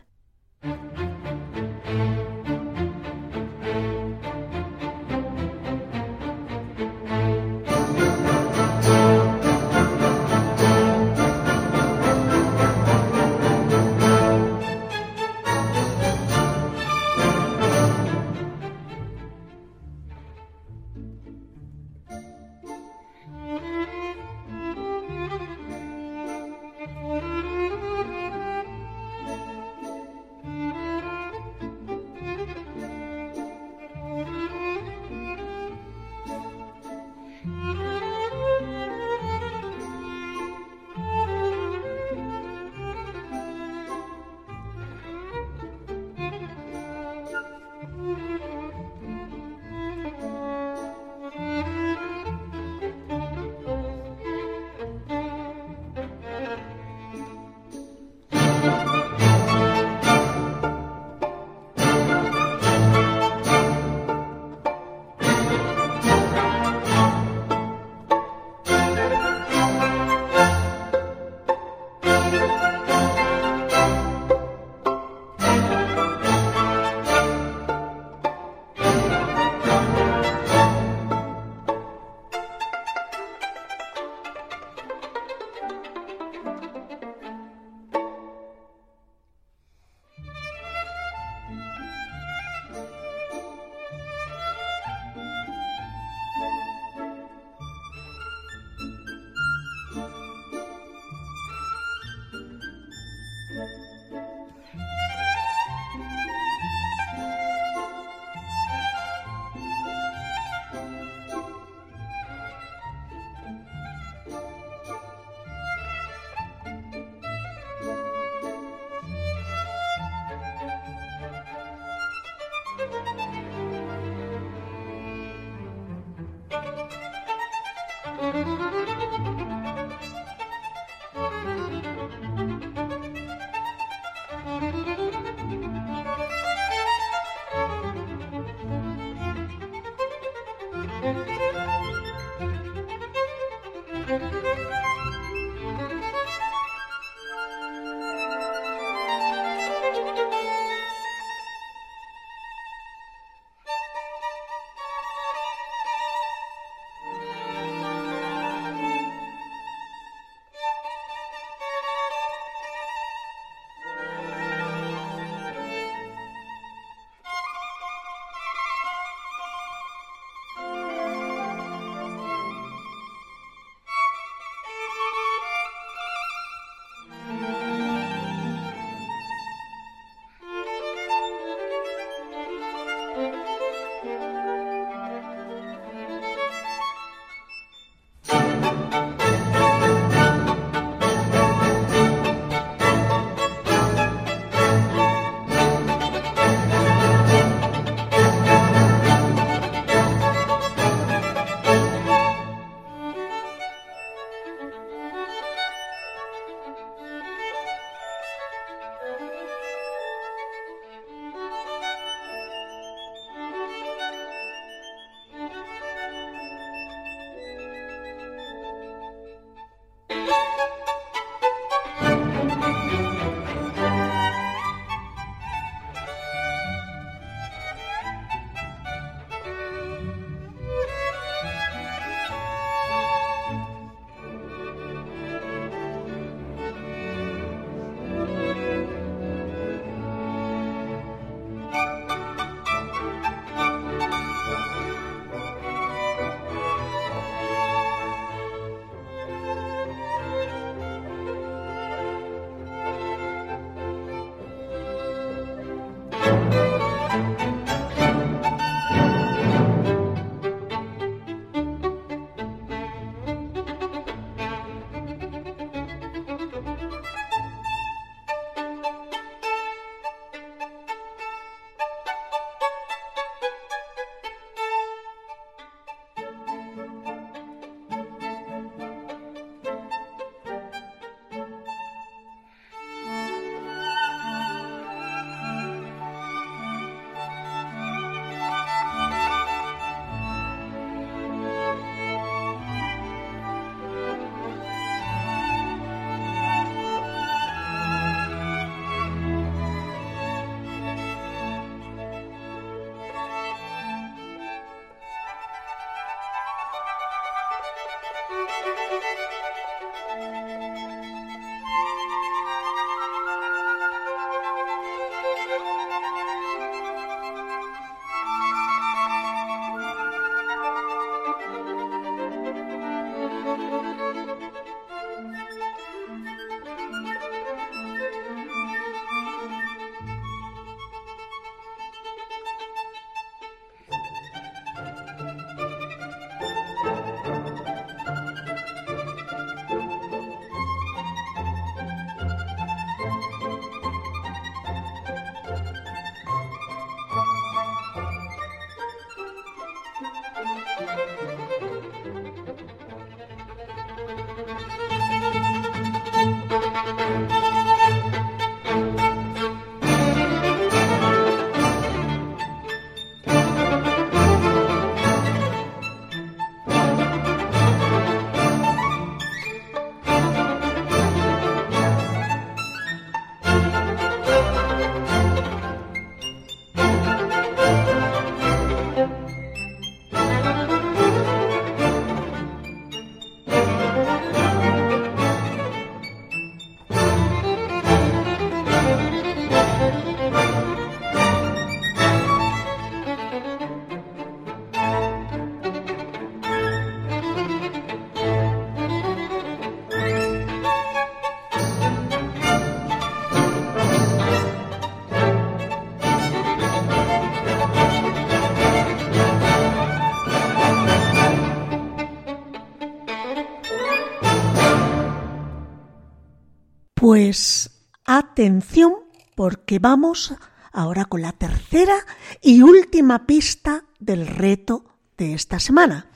Pues 417.14 417.72
atención 418.06 418.94
porque 419.36 419.80
vamos 419.80 420.34
ahora 420.72 421.04
con 421.04 421.22
la 421.22 421.34
tercera 421.34 421.96
y 422.42 422.62
última 422.62 423.28
pista 423.28 423.84
del 424.00 424.26
reto 424.26 424.86
de 425.18 425.34
esta 425.34 425.60
semana. 425.60 426.10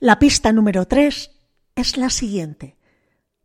La 0.00 0.18
pista 0.18 0.52
número 0.52 0.88
tres 0.88 1.30
es 1.76 1.96
la 1.96 2.10
siguiente. 2.10 2.76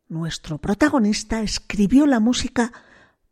Nuestro 0.08 0.58
protagonista 0.58 1.42
escribió 1.42 2.08
la 2.08 2.20
música 2.20 2.74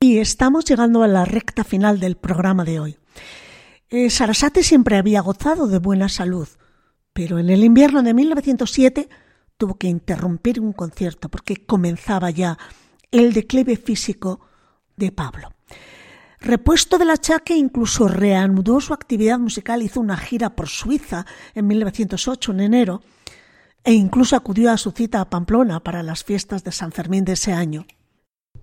Y 0.00 0.18
estamos 0.18 0.64
llegando 0.64 1.02
a 1.02 1.08
la 1.08 1.24
recta 1.24 1.64
final 1.64 1.98
del 2.00 2.16
programa 2.16 2.64
de 2.64 2.80
hoy. 2.80 2.98
Eh, 3.88 4.10
Sarasate 4.10 4.62
siempre 4.62 4.96
había 4.96 5.20
gozado 5.20 5.68
de 5.68 5.78
buena 5.78 6.08
salud, 6.08 6.48
pero 7.12 7.38
en 7.38 7.50
el 7.50 7.64
invierno 7.64 8.02
de 8.02 8.14
1907 8.14 9.08
tuvo 9.56 9.76
que 9.76 9.88
interrumpir 9.88 10.60
un 10.60 10.72
concierto 10.72 11.28
porque 11.28 11.64
comenzaba 11.64 12.30
ya 12.30 12.58
el 13.20 13.32
declive 13.32 13.76
físico 13.76 14.40
de 14.96 15.12
Pablo. 15.12 15.52
Repuesto 16.40 16.98
del 16.98 17.10
achaque, 17.10 17.56
incluso 17.56 18.08
reanudó 18.08 18.80
su 18.80 18.92
actividad 18.92 19.38
musical, 19.38 19.82
hizo 19.82 20.00
una 20.00 20.16
gira 20.16 20.54
por 20.54 20.68
Suiza 20.68 21.26
en 21.54 21.66
1908, 21.66 22.52
en 22.52 22.60
enero, 22.60 23.02
e 23.82 23.92
incluso 23.92 24.36
acudió 24.36 24.70
a 24.70 24.76
su 24.76 24.90
cita 24.90 25.20
a 25.20 25.30
Pamplona 25.30 25.80
para 25.80 26.02
las 26.02 26.24
fiestas 26.24 26.62
de 26.62 26.72
San 26.72 26.92
Fermín 26.92 27.24
de 27.24 27.32
ese 27.32 27.52
año. 27.52 27.86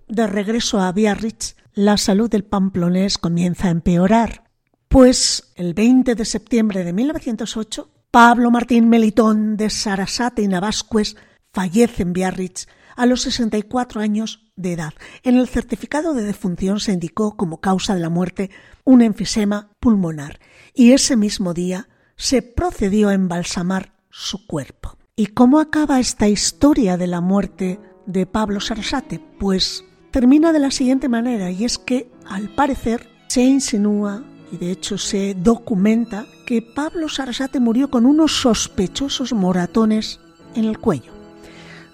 De 0.07 0.27
regreso 0.27 0.79
a 0.79 0.91
Biarritz, 0.91 1.55
la 1.73 1.97
salud 1.97 2.29
del 2.29 2.43
pamplonés 2.43 3.17
comienza 3.17 3.67
a 3.67 3.71
empeorar, 3.71 4.43
pues 4.87 5.51
el 5.55 5.73
20 5.73 6.13
de 6.13 6.25
septiembre 6.25 6.83
de 6.83 6.93
1908 6.93 7.89
Pablo 8.11 8.51
Martín 8.51 8.89
Melitón 8.89 9.57
de 9.57 9.71
Sarasate 9.71 10.43
y 10.43 10.47
Navascues 10.47 11.15
fallece 11.51 12.03
en 12.03 12.13
Biarritz 12.13 12.67
a 12.95 13.07
los 13.07 13.21
64 13.21 14.01
años 14.01 14.42
de 14.55 14.73
edad. 14.73 14.93
En 15.23 15.35
el 15.35 15.47
certificado 15.47 16.13
de 16.13 16.23
defunción 16.23 16.79
se 16.79 16.93
indicó 16.93 17.35
como 17.35 17.59
causa 17.59 17.95
de 17.95 18.01
la 18.01 18.09
muerte 18.09 18.49
un 18.83 19.01
enfisema 19.01 19.69
pulmonar 19.79 20.39
y 20.73 20.91
ese 20.91 21.15
mismo 21.15 21.53
día 21.53 21.87
se 22.15 22.41
procedió 22.41 23.09
a 23.09 23.13
embalsamar 23.13 23.93
su 24.09 24.45
cuerpo. 24.45 24.97
¿Y 25.15 25.27
cómo 25.27 25.59
acaba 25.59 25.99
esta 25.99 26.27
historia 26.27 26.97
de 26.97 27.07
la 27.07 27.21
muerte 27.21 27.79
de 28.05 28.25
Pablo 28.25 28.59
Sarasate? 28.59 29.19
Pues 29.39 29.83
termina 30.11 30.53
de 30.53 30.59
la 30.59 30.71
siguiente 30.71 31.09
manera 31.09 31.51
y 31.51 31.65
es 31.65 31.77
que 31.77 32.11
al 32.27 32.53
parecer 32.53 33.09
se 33.27 33.43
insinúa 33.43 34.23
y 34.51 34.57
de 34.57 34.71
hecho 34.71 34.97
se 34.97 35.33
documenta 35.33 36.25
que 36.45 36.61
Pablo 36.61 37.09
Sarasate 37.09 37.59
murió 37.59 37.89
con 37.89 38.05
unos 38.05 38.41
sospechosos 38.41 39.33
moratones 39.33 40.19
en 40.55 40.65
el 40.65 40.77
cuello. 40.77 41.22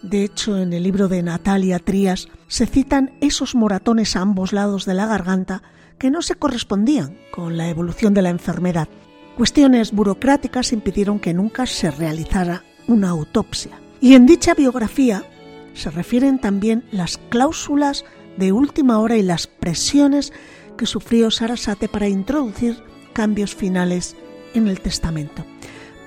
De 0.01 0.23
hecho, 0.23 0.57
en 0.57 0.71
el 0.71 0.83
libro 0.83 1.09
de 1.09 1.21
Natalia 1.21 1.79
Trías 1.79 2.29
se 2.47 2.65
citan 2.65 3.11
esos 3.19 3.53
moratones 3.53 4.15
a 4.15 4.21
ambos 4.21 4.53
lados 4.53 4.85
de 4.85 4.93
la 4.93 5.05
garganta 5.05 5.61
que 5.97 6.09
no 6.09 6.21
se 6.21 6.35
correspondían 6.35 7.17
con 7.31 7.57
la 7.57 7.67
evolución 7.67 8.13
de 8.13 8.21
la 8.21 8.29
enfermedad. 8.29 8.87
Cuestiones 9.35 9.91
burocráticas 9.91 10.71
impidieron 10.71 11.19
que 11.19 11.33
nunca 11.33 11.65
se 11.65 11.91
realizara 11.91 12.63
una 12.87 13.09
autopsia. 13.09 13.71
Y 13.99 14.15
en 14.15 14.25
dicha 14.25 14.53
biografía 14.53 15.25
se 15.73 15.91
refieren 15.91 16.39
también 16.39 16.85
las 16.91 17.17
cláusulas 17.29 18.05
de 18.37 18.53
última 18.53 18.99
hora 18.99 19.17
y 19.17 19.21
las 19.21 19.47
presiones 19.47 20.31
que 20.77 20.85
sufrió 20.85 21.29
Sarasate 21.29 21.89
para 21.89 22.07
introducir 22.07 22.81
cambios 23.11 23.53
finales 23.53 24.15
en 24.53 24.69
el 24.69 24.79
testamento, 24.79 25.45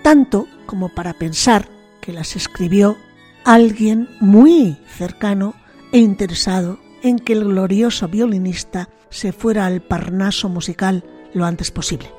tanto 0.02 0.48
como 0.64 0.88
para 0.88 1.12
pensar 1.12 1.68
que 2.00 2.14
las 2.14 2.36
escribió 2.36 2.96
alguien 3.44 4.08
muy 4.20 4.76
cercano 4.86 5.54
e 5.92 5.98
interesado 5.98 6.78
en 7.02 7.18
que 7.18 7.32
el 7.32 7.44
glorioso 7.44 8.08
violinista 8.08 8.88
se 9.10 9.32
fuera 9.32 9.66
al 9.66 9.82
Parnaso 9.82 10.48
musical 10.48 11.04
lo 11.34 11.44
antes 11.44 11.70
posible. 11.70 12.10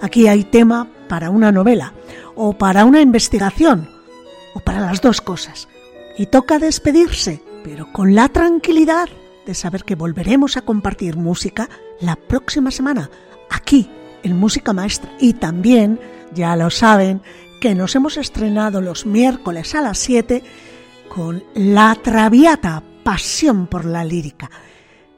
Aquí 0.00 0.28
hay 0.28 0.44
tema 0.44 0.88
para 1.08 1.30
una 1.30 1.52
novela, 1.52 1.92
o 2.34 2.56
para 2.56 2.84
una 2.84 3.00
investigación, 3.00 3.88
o 4.54 4.60
para 4.60 4.80
las 4.80 5.00
dos 5.00 5.20
cosas. 5.20 5.68
Y 6.16 6.26
toca 6.26 6.58
despedirse, 6.58 7.42
pero 7.64 7.92
con 7.92 8.14
la 8.14 8.28
tranquilidad 8.28 9.08
de 9.44 9.54
saber 9.54 9.84
que 9.84 9.96
volveremos 9.96 10.56
a 10.56 10.62
compartir 10.62 11.16
música 11.16 11.68
la 12.00 12.16
próxima 12.16 12.70
semana, 12.70 13.10
aquí, 13.50 13.90
en 14.22 14.38
Música 14.38 14.72
Maestra. 14.72 15.10
Y 15.18 15.34
también, 15.34 15.98
ya 16.32 16.56
lo 16.56 16.70
saben, 16.70 17.22
que 17.60 17.74
nos 17.74 17.94
hemos 17.94 18.16
estrenado 18.16 18.80
los 18.80 19.04
miércoles 19.04 19.74
a 19.74 19.82
las 19.82 19.98
7 19.98 20.42
con 21.14 21.44
La 21.54 21.94
Traviata, 21.94 22.82
Pasión 23.04 23.66
por 23.66 23.84
la 23.84 24.02
Lírica. 24.02 24.50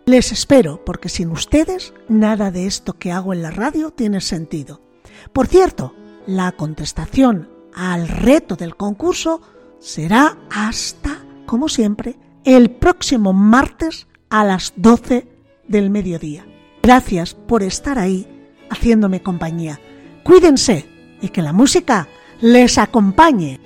Les 0.07 0.32
espero, 0.32 0.84
porque 0.84 1.09
sin 1.09 1.30
ustedes 1.30 1.95
nada 2.09 2.51
de 2.51 2.66
esto 2.66 2.95
que 2.95 3.12
hago 3.12 3.32
en 3.32 3.43
la 3.43 3.53
radio 3.53 3.93
tiene 3.93 4.20
sentido. 4.20 4.82
Por 5.32 5.47
cierto, 5.47 5.95
la 6.26 6.51
contestación 6.53 7.49
al 7.74 8.09
reto 8.09 8.57
del 8.57 8.76
concurso 8.76 9.40
será 9.78 10.36
hasta, 10.51 11.24
como 11.47 11.68
siempre, 11.68 12.16
el 12.45 12.72
próximo 12.72 13.32
martes 13.32 14.09
a 14.30 14.45
las 14.45 14.72
12 14.76 15.28
del 15.68 15.90
mediodía. 15.90 16.45
Gracias 16.82 17.34
por 17.34 17.62
estar 17.62 18.01
ahí 18.01 18.26
haciéndome 18.68 19.22
compañía. 19.22 19.78
Cuídense 20.24 20.88
y 21.20 21.28
que 21.28 21.43
la 21.43 21.53
música 21.53 22.09
les 22.43 22.76
acompañe. 22.76 23.61